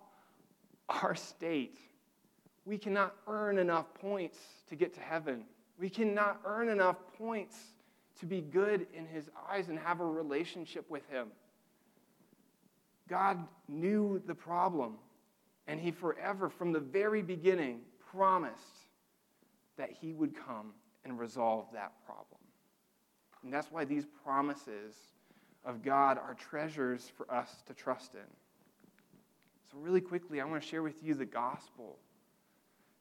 our 0.89 1.15
state. 1.15 1.79
We 2.65 2.79
cannot 2.79 3.15
earn 3.27 3.59
enough 3.59 3.93
points 3.95 4.39
to 4.69 4.77
get 4.77 4.95
to 4.95 5.01
heaven. 5.01 5.45
We 5.79 5.91
cannot 5.91 6.41
earn 6.45 6.69
enough 6.69 6.97
points 7.19 7.57
to 8.21 8.27
be 8.27 8.41
good 8.41 8.87
in 8.95 9.07
His 9.07 9.29
eyes 9.51 9.69
and 9.69 9.79
have 9.79 10.01
a 10.01 10.07
relationship 10.07 10.89
with 10.89 11.09
Him. 11.09 11.29
God 13.09 13.39
knew 13.69 14.23
the 14.27 14.35
problem, 14.35 14.95
and 15.67 15.81
He 15.81 15.91
forever, 15.91 16.49
from 16.49 16.73
the 16.73 16.81
very 16.81 17.23
beginning, 17.23 17.81
promised 18.13 18.87
that 19.77 19.91
He 19.91 20.13
would 20.13 20.35
come 20.37 20.73
and 21.05 21.19
resolve 21.19 21.67
that 21.73 21.93
problem. 22.07 22.39
And 23.43 23.53
that's 23.53 23.73
why 23.73 23.85
these 23.85 24.07
promises 24.25 24.95
of 25.65 25.83
God 25.83 26.17
are 26.17 26.35
treasures 26.35 27.11
for 27.17 27.29
us 27.33 27.63
to 27.67 27.75
trust 27.75 28.15
in. 28.15 28.21
So, 29.71 29.79
really 29.79 30.01
quickly, 30.01 30.41
I 30.41 30.45
want 30.45 30.63
to 30.63 30.69
share 30.69 30.83
with 30.83 31.03
you 31.03 31.15
the 31.15 31.25
gospel. 31.25 31.99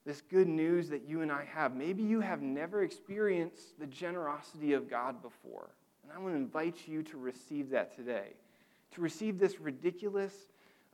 This 0.05 0.21
good 0.21 0.47
news 0.47 0.89
that 0.89 1.07
you 1.07 1.21
and 1.21 1.31
I 1.31 1.45
have. 1.45 1.75
Maybe 1.75 2.01
you 2.01 2.21
have 2.21 2.41
never 2.41 2.83
experienced 2.83 3.79
the 3.79 3.85
generosity 3.85 4.73
of 4.73 4.89
God 4.89 5.21
before. 5.21 5.69
And 6.03 6.11
I 6.11 6.17
want 6.17 6.33
to 6.33 6.37
invite 6.37 6.87
you 6.87 7.03
to 7.03 7.17
receive 7.17 7.69
that 7.69 7.95
today 7.95 8.33
to 8.91 9.01
receive 9.01 9.39
this 9.39 9.59
ridiculous 9.59 10.33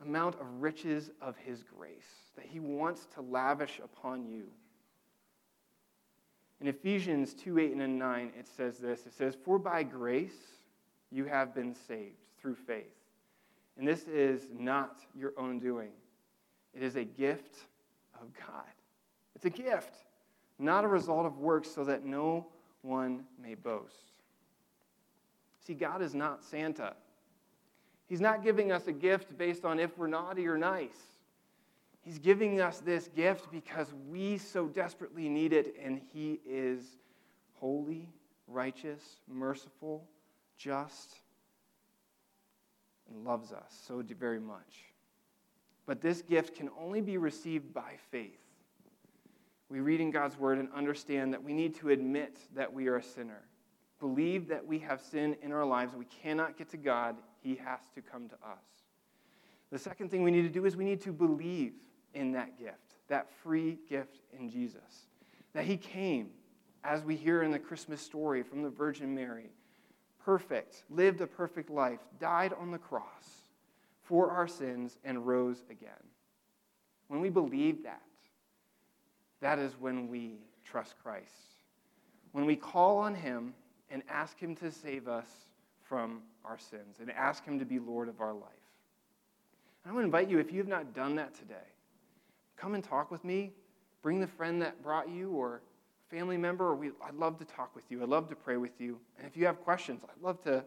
amount 0.02 0.36
of 0.40 0.46
riches 0.60 1.10
of 1.20 1.36
His 1.36 1.62
grace 1.62 2.30
that 2.36 2.46
He 2.46 2.60
wants 2.60 3.06
to 3.14 3.20
lavish 3.20 3.80
upon 3.82 4.26
you. 4.26 4.44
In 6.60 6.66
Ephesians 6.66 7.34
2 7.34 7.58
8 7.58 7.72
and 7.72 7.98
9, 7.98 8.32
it 8.38 8.48
says 8.56 8.78
this 8.78 9.06
it 9.06 9.12
says, 9.12 9.36
For 9.44 9.58
by 9.58 9.82
grace 9.82 10.38
you 11.10 11.24
have 11.24 11.54
been 11.54 11.74
saved 11.74 12.16
through 12.40 12.54
faith. 12.54 12.84
And 13.76 13.86
this 13.86 14.08
is 14.08 14.48
not 14.52 15.00
your 15.14 15.32
own 15.36 15.58
doing, 15.58 15.90
it 16.74 16.82
is 16.82 16.96
a 16.96 17.04
gift 17.04 17.56
of 18.20 18.28
God. 18.34 18.64
It's 19.38 19.44
a 19.44 19.50
gift, 19.62 19.94
not 20.58 20.82
a 20.82 20.88
result 20.88 21.24
of 21.24 21.38
works, 21.38 21.70
so 21.70 21.84
that 21.84 22.04
no 22.04 22.48
one 22.82 23.22
may 23.40 23.54
boast. 23.54 24.10
See, 25.64 25.74
God 25.74 26.02
is 26.02 26.12
not 26.12 26.42
Santa. 26.42 26.94
He's 28.08 28.20
not 28.20 28.42
giving 28.42 28.72
us 28.72 28.88
a 28.88 28.92
gift 28.92 29.38
based 29.38 29.64
on 29.64 29.78
if 29.78 29.96
we're 29.96 30.08
naughty 30.08 30.48
or 30.48 30.58
nice. 30.58 30.98
He's 32.00 32.18
giving 32.18 32.60
us 32.60 32.80
this 32.80 33.06
gift 33.14 33.48
because 33.52 33.94
we 34.10 34.38
so 34.38 34.66
desperately 34.66 35.28
need 35.28 35.52
it, 35.52 35.76
and 35.80 36.00
He 36.12 36.40
is 36.44 36.82
holy, 37.60 38.08
righteous, 38.48 39.20
merciful, 39.28 40.02
just, 40.56 41.14
and 43.08 43.24
loves 43.24 43.52
us 43.52 43.80
so 43.86 44.02
very 44.18 44.40
much. 44.40 44.86
But 45.86 46.00
this 46.00 46.22
gift 46.22 46.56
can 46.56 46.70
only 46.76 47.00
be 47.00 47.18
received 47.18 47.72
by 47.72 47.92
faith. 48.10 48.47
We 49.70 49.80
read 49.80 50.00
in 50.00 50.10
God's 50.10 50.38
word 50.38 50.58
and 50.58 50.68
understand 50.74 51.32
that 51.32 51.42
we 51.42 51.52
need 51.52 51.74
to 51.76 51.90
admit 51.90 52.38
that 52.54 52.72
we 52.72 52.88
are 52.88 52.96
a 52.96 53.02
sinner. 53.02 53.42
Believe 54.00 54.48
that 54.48 54.66
we 54.66 54.78
have 54.78 55.00
sin 55.00 55.36
in 55.42 55.52
our 55.52 55.64
lives. 55.64 55.94
We 55.94 56.06
cannot 56.06 56.56
get 56.56 56.70
to 56.70 56.76
God. 56.76 57.16
He 57.42 57.56
has 57.56 57.80
to 57.94 58.00
come 58.00 58.28
to 58.28 58.34
us. 58.36 58.64
The 59.70 59.78
second 59.78 60.10
thing 60.10 60.22
we 60.22 60.30
need 60.30 60.42
to 60.42 60.48
do 60.48 60.64
is 60.64 60.76
we 60.76 60.84
need 60.84 61.02
to 61.02 61.12
believe 61.12 61.74
in 62.14 62.32
that 62.32 62.58
gift, 62.58 62.96
that 63.08 63.30
free 63.42 63.78
gift 63.88 64.20
in 64.38 64.48
Jesus. 64.48 65.08
That 65.52 65.64
He 65.64 65.76
came, 65.76 66.30
as 66.84 67.02
we 67.02 67.16
hear 67.16 67.42
in 67.42 67.50
the 67.50 67.58
Christmas 67.58 68.00
story 68.00 68.42
from 68.42 68.62
the 68.62 68.70
Virgin 68.70 69.14
Mary, 69.14 69.50
perfect, 70.24 70.84
lived 70.88 71.20
a 71.20 71.26
perfect 71.26 71.68
life, 71.68 72.00
died 72.18 72.54
on 72.58 72.70
the 72.70 72.78
cross 72.78 73.42
for 74.02 74.30
our 74.30 74.48
sins, 74.48 74.96
and 75.04 75.26
rose 75.26 75.64
again. 75.68 75.90
When 77.08 77.20
we 77.20 77.28
believe 77.28 77.82
that, 77.82 78.00
that 79.40 79.58
is 79.58 79.72
when 79.78 80.08
we 80.08 80.38
trust 80.64 80.94
Christ. 81.02 81.32
When 82.32 82.44
we 82.44 82.56
call 82.56 82.98
on 82.98 83.14
Him 83.14 83.54
and 83.90 84.02
ask 84.08 84.38
Him 84.38 84.54
to 84.56 84.70
save 84.70 85.08
us 85.08 85.26
from 85.82 86.20
our 86.44 86.58
sins 86.58 86.96
and 87.00 87.10
ask 87.10 87.44
Him 87.44 87.58
to 87.58 87.64
be 87.64 87.78
Lord 87.78 88.08
of 88.08 88.20
our 88.20 88.34
life. 88.34 88.42
And 89.84 89.92
I 89.92 89.94
want 89.94 90.02
to 90.02 90.06
invite 90.06 90.28
you, 90.28 90.38
if 90.38 90.52
you 90.52 90.58
have 90.58 90.68
not 90.68 90.94
done 90.94 91.16
that 91.16 91.34
today, 91.34 91.54
come 92.56 92.74
and 92.74 92.84
talk 92.84 93.10
with 93.10 93.24
me. 93.24 93.52
Bring 94.02 94.20
the 94.20 94.26
friend 94.26 94.60
that 94.62 94.82
brought 94.82 95.08
you 95.08 95.30
or 95.30 95.62
family 96.10 96.36
member, 96.36 96.66
or 96.66 96.74
we, 96.74 96.90
I'd 97.04 97.14
love 97.14 97.38
to 97.38 97.44
talk 97.44 97.74
with 97.74 97.84
you. 97.90 98.02
I'd 98.02 98.08
love 98.08 98.28
to 98.28 98.36
pray 98.36 98.56
with 98.56 98.80
you. 98.80 98.98
And 99.18 99.26
if 99.26 99.36
you 99.36 99.46
have 99.46 99.60
questions, 99.60 100.02
I'd 100.04 100.22
love 100.22 100.42
to 100.44 100.64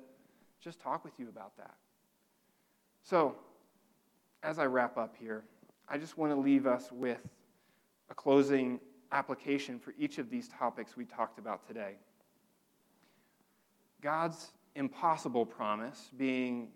just 0.60 0.79
talk 0.79 1.03
with 1.03 1.13
you 1.17 1.29
about 1.29 1.55
that. 1.57 1.73
So, 3.03 3.36
as 4.43 4.60
I 4.60 4.65
wrap 4.65 4.97
up 4.97 5.15
here, 5.19 5.43
I 5.89 5.97
just 5.97 6.17
want 6.17 6.31
to 6.31 6.39
leave 6.39 6.67
us 6.67 6.91
with 6.91 7.19
a 8.12 8.13
closing 8.13 8.80
application 9.13 9.80
for 9.80 9.93
each 9.97 10.17
of 10.17 10.30
these 10.30 10.50
topics 10.50 10.97
we 10.97 11.06
talked 11.06 11.39
about 11.39 11.65
today. 11.65 11.93
God's 14.02 14.52
impossible 14.76 15.45
promise 15.45 16.10
being 16.17 16.67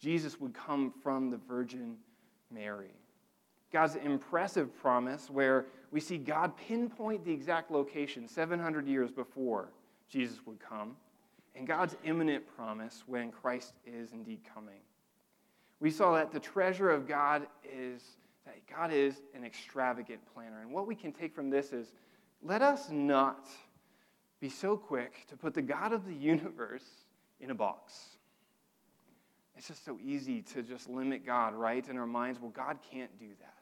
Jesus 0.00 0.38
would 0.38 0.52
come 0.52 0.92
from 1.02 1.30
the 1.30 1.38
Virgin 1.38 1.96
Mary. 2.50 2.90
God's 3.72 3.96
impressive 3.96 4.76
promise, 4.76 5.30
where 5.30 5.66
we 5.90 5.98
see 5.98 6.18
God 6.18 6.56
pinpoint 6.56 7.24
the 7.24 7.32
exact 7.32 7.70
location 7.70 8.28
700 8.28 8.86
years 8.86 9.10
before 9.10 9.70
Jesus 10.08 10.40
would 10.46 10.60
come, 10.60 10.96
and 11.56 11.66
God's 11.66 11.96
imminent 12.04 12.44
promise 12.54 13.02
when 13.06 13.32
Christ 13.32 13.72
is 13.86 14.12
indeed 14.12 14.40
coming. 14.52 14.80
We 15.80 15.90
saw 15.90 16.14
that 16.14 16.32
the 16.32 16.40
treasure 16.40 16.90
of 16.90 17.08
God 17.08 17.46
is 17.64 18.02
that 18.46 18.66
God 18.68 18.92
is 18.92 19.22
an 19.34 19.44
extravagant 19.44 20.20
planner. 20.34 20.60
And 20.60 20.70
what 20.70 20.86
we 20.86 20.94
can 20.94 21.12
take 21.12 21.34
from 21.34 21.50
this 21.50 21.72
is 21.72 21.92
let 22.42 22.62
us 22.62 22.90
not 22.90 23.48
be 24.40 24.48
so 24.48 24.76
quick 24.76 25.26
to 25.28 25.36
put 25.36 25.54
the 25.54 25.62
God 25.62 25.92
of 25.92 26.04
the 26.06 26.14
universe 26.14 26.84
in 27.40 27.50
a 27.50 27.54
box. 27.54 27.94
It's 29.56 29.68
just 29.68 29.84
so 29.84 29.98
easy 30.02 30.42
to 30.42 30.62
just 30.62 30.88
limit 30.90 31.24
God, 31.24 31.54
right? 31.54 31.86
In 31.88 31.96
our 31.96 32.06
minds, 32.06 32.40
well, 32.40 32.50
God 32.50 32.78
can't 32.90 33.16
do 33.18 33.28
that. 33.40 33.54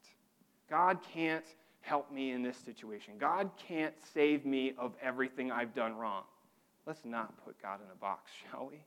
God 0.68 0.98
can't 1.12 1.44
help 1.82 2.10
me 2.10 2.32
in 2.32 2.42
this 2.42 2.56
situation. 2.56 3.14
God 3.18 3.50
can't 3.68 3.94
save 4.14 4.46
me 4.46 4.72
of 4.78 4.94
everything 5.02 5.52
I've 5.52 5.74
done 5.74 5.96
wrong. 5.96 6.22
Let's 6.86 7.04
not 7.04 7.44
put 7.44 7.60
God 7.60 7.80
in 7.84 7.90
a 7.92 7.96
box, 7.96 8.30
shall 8.50 8.68
we? 8.70 8.84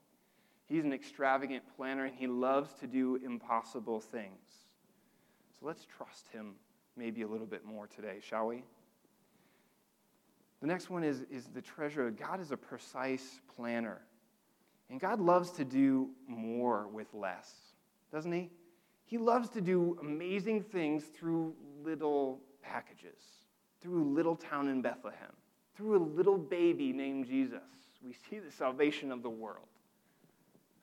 He's 0.67 0.84
an 0.84 0.93
extravagant 0.93 1.63
planner 1.77 2.05
and 2.05 2.15
he 2.15 2.27
loves 2.27 2.73
to 2.79 2.88
do 2.88 3.19
impossible 3.23 3.99
things. 3.99 4.64
So 5.59 5.65
let's 5.65 5.85
trust 5.85 6.27
him 6.29 6.55
maybe 6.97 7.21
a 7.21 7.27
little 7.27 7.45
bit 7.45 7.65
more 7.65 7.87
today, 7.87 8.19
shall 8.21 8.47
we? 8.47 8.63
The 10.61 10.67
next 10.67 10.89
one 10.89 11.03
is, 11.03 11.25
is 11.29 11.47
the 11.47 11.61
treasure. 11.61 12.09
God 12.09 12.39
is 12.39 12.51
a 12.51 12.57
precise 12.57 13.41
planner. 13.55 14.01
And 14.89 14.99
God 14.99 15.19
loves 15.19 15.51
to 15.51 15.65
do 15.65 16.09
more 16.27 16.87
with 16.87 17.13
less, 17.13 17.51
doesn't 18.11 18.31
he? 18.31 18.49
He 19.05 19.17
loves 19.17 19.49
to 19.49 19.61
do 19.61 19.97
amazing 20.01 20.63
things 20.63 21.05
through 21.05 21.53
little 21.83 22.39
packages, 22.61 23.19
through 23.81 24.03
a 24.03 24.09
little 24.09 24.35
town 24.35 24.67
in 24.67 24.81
Bethlehem, 24.81 25.31
through 25.75 25.97
a 25.97 26.03
little 26.03 26.37
baby 26.37 26.93
named 26.93 27.27
Jesus. 27.27 27.61
We 28.03 28.13
see 28.13 28.39
the 28.39 28.51
salvation 28.51 29.11
of 29.11 29.23
the 29.23 29.29
world. 29.29 29.67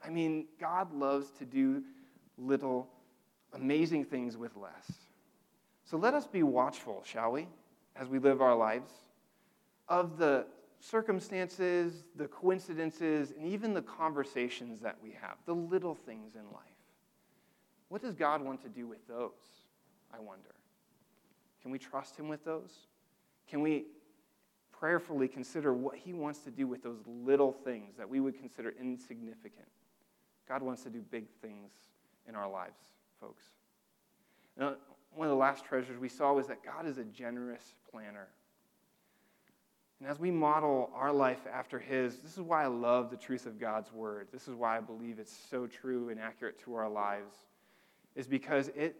I 0.04 0.10
mean, 0.10 0.46
God 0.60 0.92
loves 0.92 1.30
to 1.38 1.44
do 1.44 1.82
little 2.36 2.88
amazing 3.54 4.04
things 4.04 4.36
with 4.36 4.56
less. 4.56 4.92
So 5.84 5.96
let 5.96 6.14
us 6.14 6.26
be 6.26 6.42
watchful, 6.42 7.02
shall 7.04 7.32
we, 7.32 7.48
as 7.96 8.08
we 8.08 8.18
live 8.18 8.40
our 8.40 8.56
lives, 8.56 8.90
of 9.88 10.16
the 10.16 10.46
circumstances, 10.80 12.04
the 12.16 12.26
coincidences, 12.26 13.32
and 13.36 13.46
even 13.46 13.74
the 13.74 13.82
conversations 13.82 14.80
that 14.80 14.96
we 15.02 15.10
have, 15.20 15.36
the 15.46 15.54
little 15.54 15.94
things 15.94 16.34
in 16.34 16.44
life. 16.52 16.62
What 17.88 18.00
does 18.00 18.14
God 18.14 18.42
want 18.42 18.62
to 18.62 18.68
do 18.68 18.86
with 18.86 19.06
those? 19.06 19.30
I 20.12 20.18
wonder. 20.18 20.54
Can 21.60 21.70
we 21.70 21.78
trust 21.78 22.16
Him 22.16 22.28
with 22.28 22.44
those? 22.44 22.86
Can 23.48 23.60
we 23.60 23.84
prayerfully 24.72 25.28
consider 25.28 25.72
what 25.72 25.96
He 25.96 26.12
wants 26.12 26.40
to 26.40 26.50
do 26.50 26.66
with 26.66 26.82
those 26.82 27.00
little 27.06 27.52
things 27.52 27.96
that 27.96 28.08
we 28.08 28.18
would 28.18 28.38
consider 28.38 28.74
insignificant? 28.80 29.68
God 30.48 30.62
wants 30.62 30.82
to 30.84 30.90
do 30.90 31.00
big 31.10 31.26
things 31.40 31.70
in 32.26 32.34
our 32.34 32.50
lives 32.50 32.91
folks. 33.22 33.44
Now, 34.58 34.74
one 35.14 35.28
of 35.28 35.30
the 35.30 35.38
last 35.38 35.64
treasures 35.64 35.98
we 35.98 36.08
saw 36.08 36.32
was 36.32 36.48
that 36.48 36.64
God 36.64 36.86
is 36.86 36.98
a 36.98 37.04
generous 37.04 37.62
planner. 37.90 38.28
And 40.00 40.10
as 40.10 40.18
we 40.18 40.32
model 40.32 40.90
our 40.94 41.12
life 41.12 41.46
after 41.52 41.78
His, 41.78 42.18
this 42.18 42.32
is 42.32 42.40
why 42.40 42.64
I 42.64 42.66
love 42.66 43.10
the 43.10 43.16
truth 43.16 43.46
of 43.46 43.60
God's 43.60 43.92
Word. 43.92 44.28
This 44.32 44.48
is 44.48 44.54
why 44.54 44.76
I 44.76 44.80
believe 44.80 45.18
it's 45.18 45.36
so 45.50 45.66
true 45.66 46.08
and 46.08 46.18
accurate 46.18 46.58
to 46.64 46.74
our 46.74 46.88
lives, 46.88 47.34
is 48.16 48.26
because 48.26 48.68
it 48.74 48.96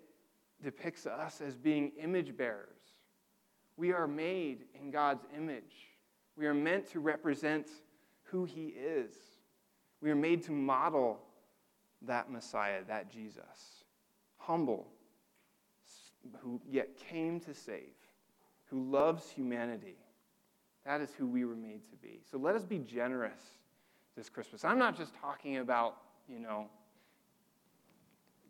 depicts 0.62 1.06
us 1.06 1.40
as 1.40 1.56
being 1.56 1.90
image 2.00 2.37
bearers. 2.37 2.78
We 3.76 3.92
are 3.92 4.06
made 4.06 4.66
in 4.80 4.90
God's 4.90 5.24
image. 5.37 5.74
We 6.37 6.46
are 6.46 6.54
meant 6.54 6.88
to 6.92 7.00
represent 7.00 7.68
who 8.22 8.44
He 8.44 8.66
is. 8.66 9.12
We 10.00 10.11
are 10.11 10.16
made 10.16 10.44
to 10.44 10.52
model 10.52 11.18
that 12.02 12.30
Messiah, 12.30 12.82
that 12.87 13.11
Jesus 13.11 13.82
humble, 14.46 14.88
who 16.40 16.61
yet 16.68 16.88
came 16.96 17.40
to 17.40 17.55
save, 17.55 17.94
who 18.66 18.83
loves 18.90 19.31
humanity. 19.31 19.96
That 20.85 21.00
is 21.00 21.11
who 21.16 21.26
we 21.26 21.44
were 21.44 21.55
made 21.55 21.83
to 21.90 21.96
be. 21.96 22.20
So 22.31 22.38
let 22.38 22.57
us 22.57 22.64
be 22.64 22.78
generous 22.78 23.40
this 24.16 24.28
Christmas. 24.28 24.64
I'm 24.64 24.78
not 24.78 24.96
just 24.96 25.12
talking 25.20 25.59
about, 25.59 25.96
you 26.28 26.38
know, 26.38 26.66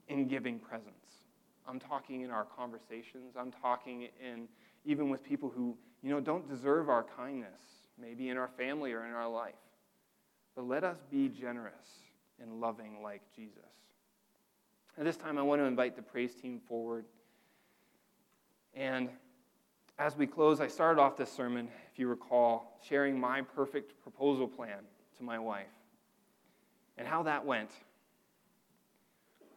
in 0.09 0.27
giving 0.29 0.59
presents. 0.59 0.97
I'm 1.69 1.79
talking 1.79 2.23
in 2.23 2.31
our 2.31 2.45
conversations. 2.45 3.35
I'm 3.39 3.53
talking 3.53 4.09
in 4.21 4.49
even 4.85 5.11
with 5.11 5.23
people 5.23 5.53
who, 5.55 5.77
you 6.03 6.11
know, 6.11 6.21
don't 6.21 6.49
deserve 6.49 6.89
our 6.89 7.05
kindness, 7.17 7.61
maybe 8.01 8.31
in 8.31 8.37
our 8.37 8.49
family 8.59 8.93
or 8.93 9.07
in 9.07 9.13
our 9.13 9.29
life. 9.29 9.55
But 10.57 10.67
let 10.67 10.85
us 10.85 10.99
be 11.11 11.29
generous 11.29 12.01
and 12.41 12.61
loving 12.61 13.03
like 13.03 13.23
Jesus. 13.35 13.82
At 14.99 15.05
this 15.05 15.17
time, 15.17 15.39
I 15.39 15.43
want 15.43 15.61
to 15.61 15.65
invite 15.65 15.97
the 15.97 16.03
praise 16.03 16.35
team 16.35 16.61
forward. 16.69 17.07
And 18.75 19.09
as 19.99 20.17
we 20.17 20.27
close, 20.27 20.61
I 20.61 20.67
started 20.67 21.01
off 21.01 21.17
this 21.17 21.33
sermon, 21.33 21.69
if 21.93 21.99
you 21.99 22.09
recall, 22.09 22.79
sharing 22.87 23.19
my 23.19 23.43
perfect 23.43 24.01
proposal 24.03 24.47
plan 24.47 24.81
to 25.17 25.23
my 25.23 25.39
wife 25.39 25.67
and 26.99 27.07
how 27.07 27.23
that 27.23 27.45
went. 27.45 27.71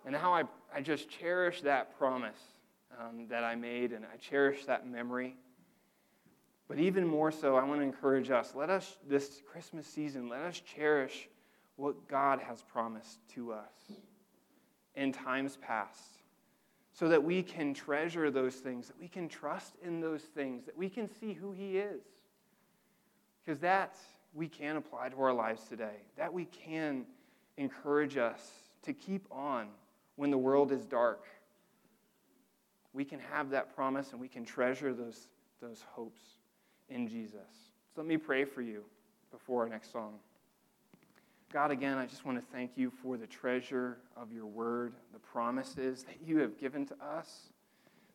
And 0.05 0.15
how 0.15 0.33
I, 0.33 0.43
I 0.73 0.81
just 0.81 1.09
cherish 1.09 1.61
that 1.61 1.97
promise 1.97 2.39
um, 2.99 3.27
that 3.29 3.43
I 3.43 3.55
made 3.55 3.91
and 3.91 4.05
I 4.05 4.17
cherish 4.17 4.65
that 4.65 4.87
memory. 4.87 5.35
But 6.67 6.79
even 6.79 7.05
more 7.05 7.31
so, 7.31 7.55
I 7.55 7.63
want 7.63 7.81
to 7.81 7.83
encourage 7.83 8.31
us 8.31 8.53
let 8.55 8.69
us, 8.69 8.97
this 9.07 9.41
Christmas 9.51 9.85
season, 9.85 10.29
let 10.29 10.41
us 10.41 10.59
cherish 10.59 11.27
what 11.75 12.07
God 12.07 12.39
has 12.39 12.61
promised 12.61 13.19
to 13.33 13.51
us 13.51 13.99
in 14.95 15.11
times 15.11 15.57
past 15.57 16.19
so 16.93 17.09
that 17.09 17.21
we 17.21 17.43
can 17.43 17.73
treasure 17.73 18.31
those 18.31 18.55
things, 18.55 18.87
that 18.87 18.99
we 18.99 19.07
can 19.07 19.27
trust 19.27 19.73
in 19.83 19.99
those 19.99 20.21
things, 20.21 20.65
that 20.65 20.77
we 20.77 20.89
can 20.89 21.09
see 21.19 21.33
who 21.33 21.51
He 21.51 21.77
is. 21.77 22.01
Because 23.43 23.59
that 23.59 23.95
we 24.33 24.47
can 24.47 24.77
apply 24.77 25.09
to 25.09 25.21
our 25.21 25.33
lives 25.33 25.63
today, 25.67 25.97
that 26.17 26.33
we 26.33 26.45
can 26.45 27.05
encourage 27.57 28.17
us 28.17 28.39
to 28.83 28.93
keep 28.93 29.25
on 29.29 29.67
when 30.15 30.31
the 30.31 30.37
world 30.37 30.71
is 30.71 30.85
dark. 30.85 31.25
We 32.93 33.03
can 33.03 33.19
have 33.19 33.49
that 33.49 33.75
promise 33.75 34.11
and 34.13 34.21
we 34.21 34.29
can 34.29 34.45
treasure 34.45 34.93
those, 34.93 35.27
those 35.61 35.83
hopes 35.91 36.21
in 36.89 37.07
Jesus. 37.07 37.49
So 37.93 38.01
let 38.01 38.07
me 38.07 38.17
pray 38.17 38.45
for 38.45 38.61
you 38.61 38.83
before 39.31 39.63
our 39.63 39.69
next 39.69 39.91
song. 39.91 40.13
God, 41.55 41.71
again, 41.71 41.97
I 41.97 42.05
just 42.05 42.25
want 42.25 42.37
to 42.37 42.43
thank 42.53 42.71
you 42.75 42.91
for 43.01 43.15
the 43.15 43.27
treasure 43.27 43.99
of 44.17 44.33
your 44.33 44.45
word, 44.45 44.91
the 45.13 45.19
promises 45.19 46.03
that 46.03 46.17
you 46.21 46.39
have 46.39 46.59
given 46.59 46.85
to 46.87 46.95
us, 47.01 47.43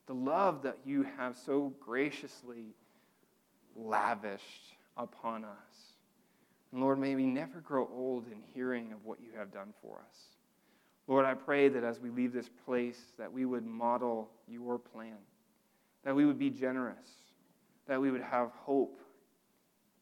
the 0.05 0.13
love 0.13 0.61
that 0.61 0.77
you 0.85 1.07
have 1.17 1.35
so 1.35 1.73
graciously 1.79 2.75
lavished 3.75 4.75
upon 4.95 5.43
us. 5.43 5.95
And 6.71 6.81
Lord, 6.81 6.99
may 6.99 7.15
we 7.15 7.25
never 7.25 7.61
grow 7.61 7.89
old 7.91 8.27
in 8.27 8.43
hearing 8.53 8.93
of 8.93 9.03
what 9.03 9.19
you 9.19 9.29
have 9.35 9.51
done 9.51 9.73
for 9.81 9.95
us. 10.07 10.17
Lord, 11.07 11.25
I 11.25 11.33
pray 11.33 11.67
that 11.67 11.83
as 11.83 11.99
we 11.99 12.11
leave 12.11 12.33
this 12.33 12.49
place, 12.63 13.01
that 13.17 13.33
we 13.33 13.45
would 13.45 13.65
model 13.65 14.29
your 14.47 14.77
plan, 14.77 15.17
that 16.03 16.13
we 16.13 16.27
would 16.27 16.37
be 16.37 16.51
generous, 16.51 17.09
that 17.87 17.99
we 17.99 18.11
would 18.11 18.21
have 18.21 18.51
hope 18.51 18.99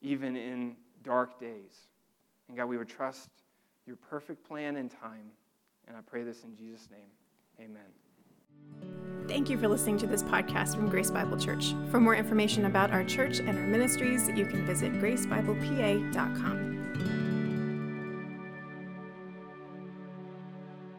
even 0.01 0.35
in 0.35 0.75
dark 1.05 1.39
days. 1.39 1.87
And 2.50 2.58
God, 2.58 2.66
we 2.66 2.78
would 2.78 2.89
trust 2.89 3.30
your 3.86 3.95
perfect 3.95 4.45
plan 4.45 4.76
and 4.76 4.91
time. 4.91 5.32
And 5.88 5.95
I 5.95 6.02
pray 6.02 6.24
this 6.24 6.43
in 6.43 6.56
Jesus' 6.56 6.89
name. 6.91 7.10
Amen. 7.60 7.82
Thank 9.28 9.50
you 9.50 9.58
for 9.58 9.68
listening 9.68 9.97
to 10.00 10.08
this 10.08 10.24
podcast 10.24 10.76
from 10.76 10.89
Grace 10.89 11.12
Bible 11.12 11.38
Church. 11.38 11.74
For 11.91 12.00
more 12.00 12.16
information 12.16 12.66
about 12.66 12.91
our 12.91 13.04
church 13.04 13.39
and 13.39 13.50
our 13.50 13.68
ministries, 13.68 14.28
you 14.30 14.45
can 14.45 14.66
visit 14.66 14.93
gracebiblepa.com. 14.93 16.78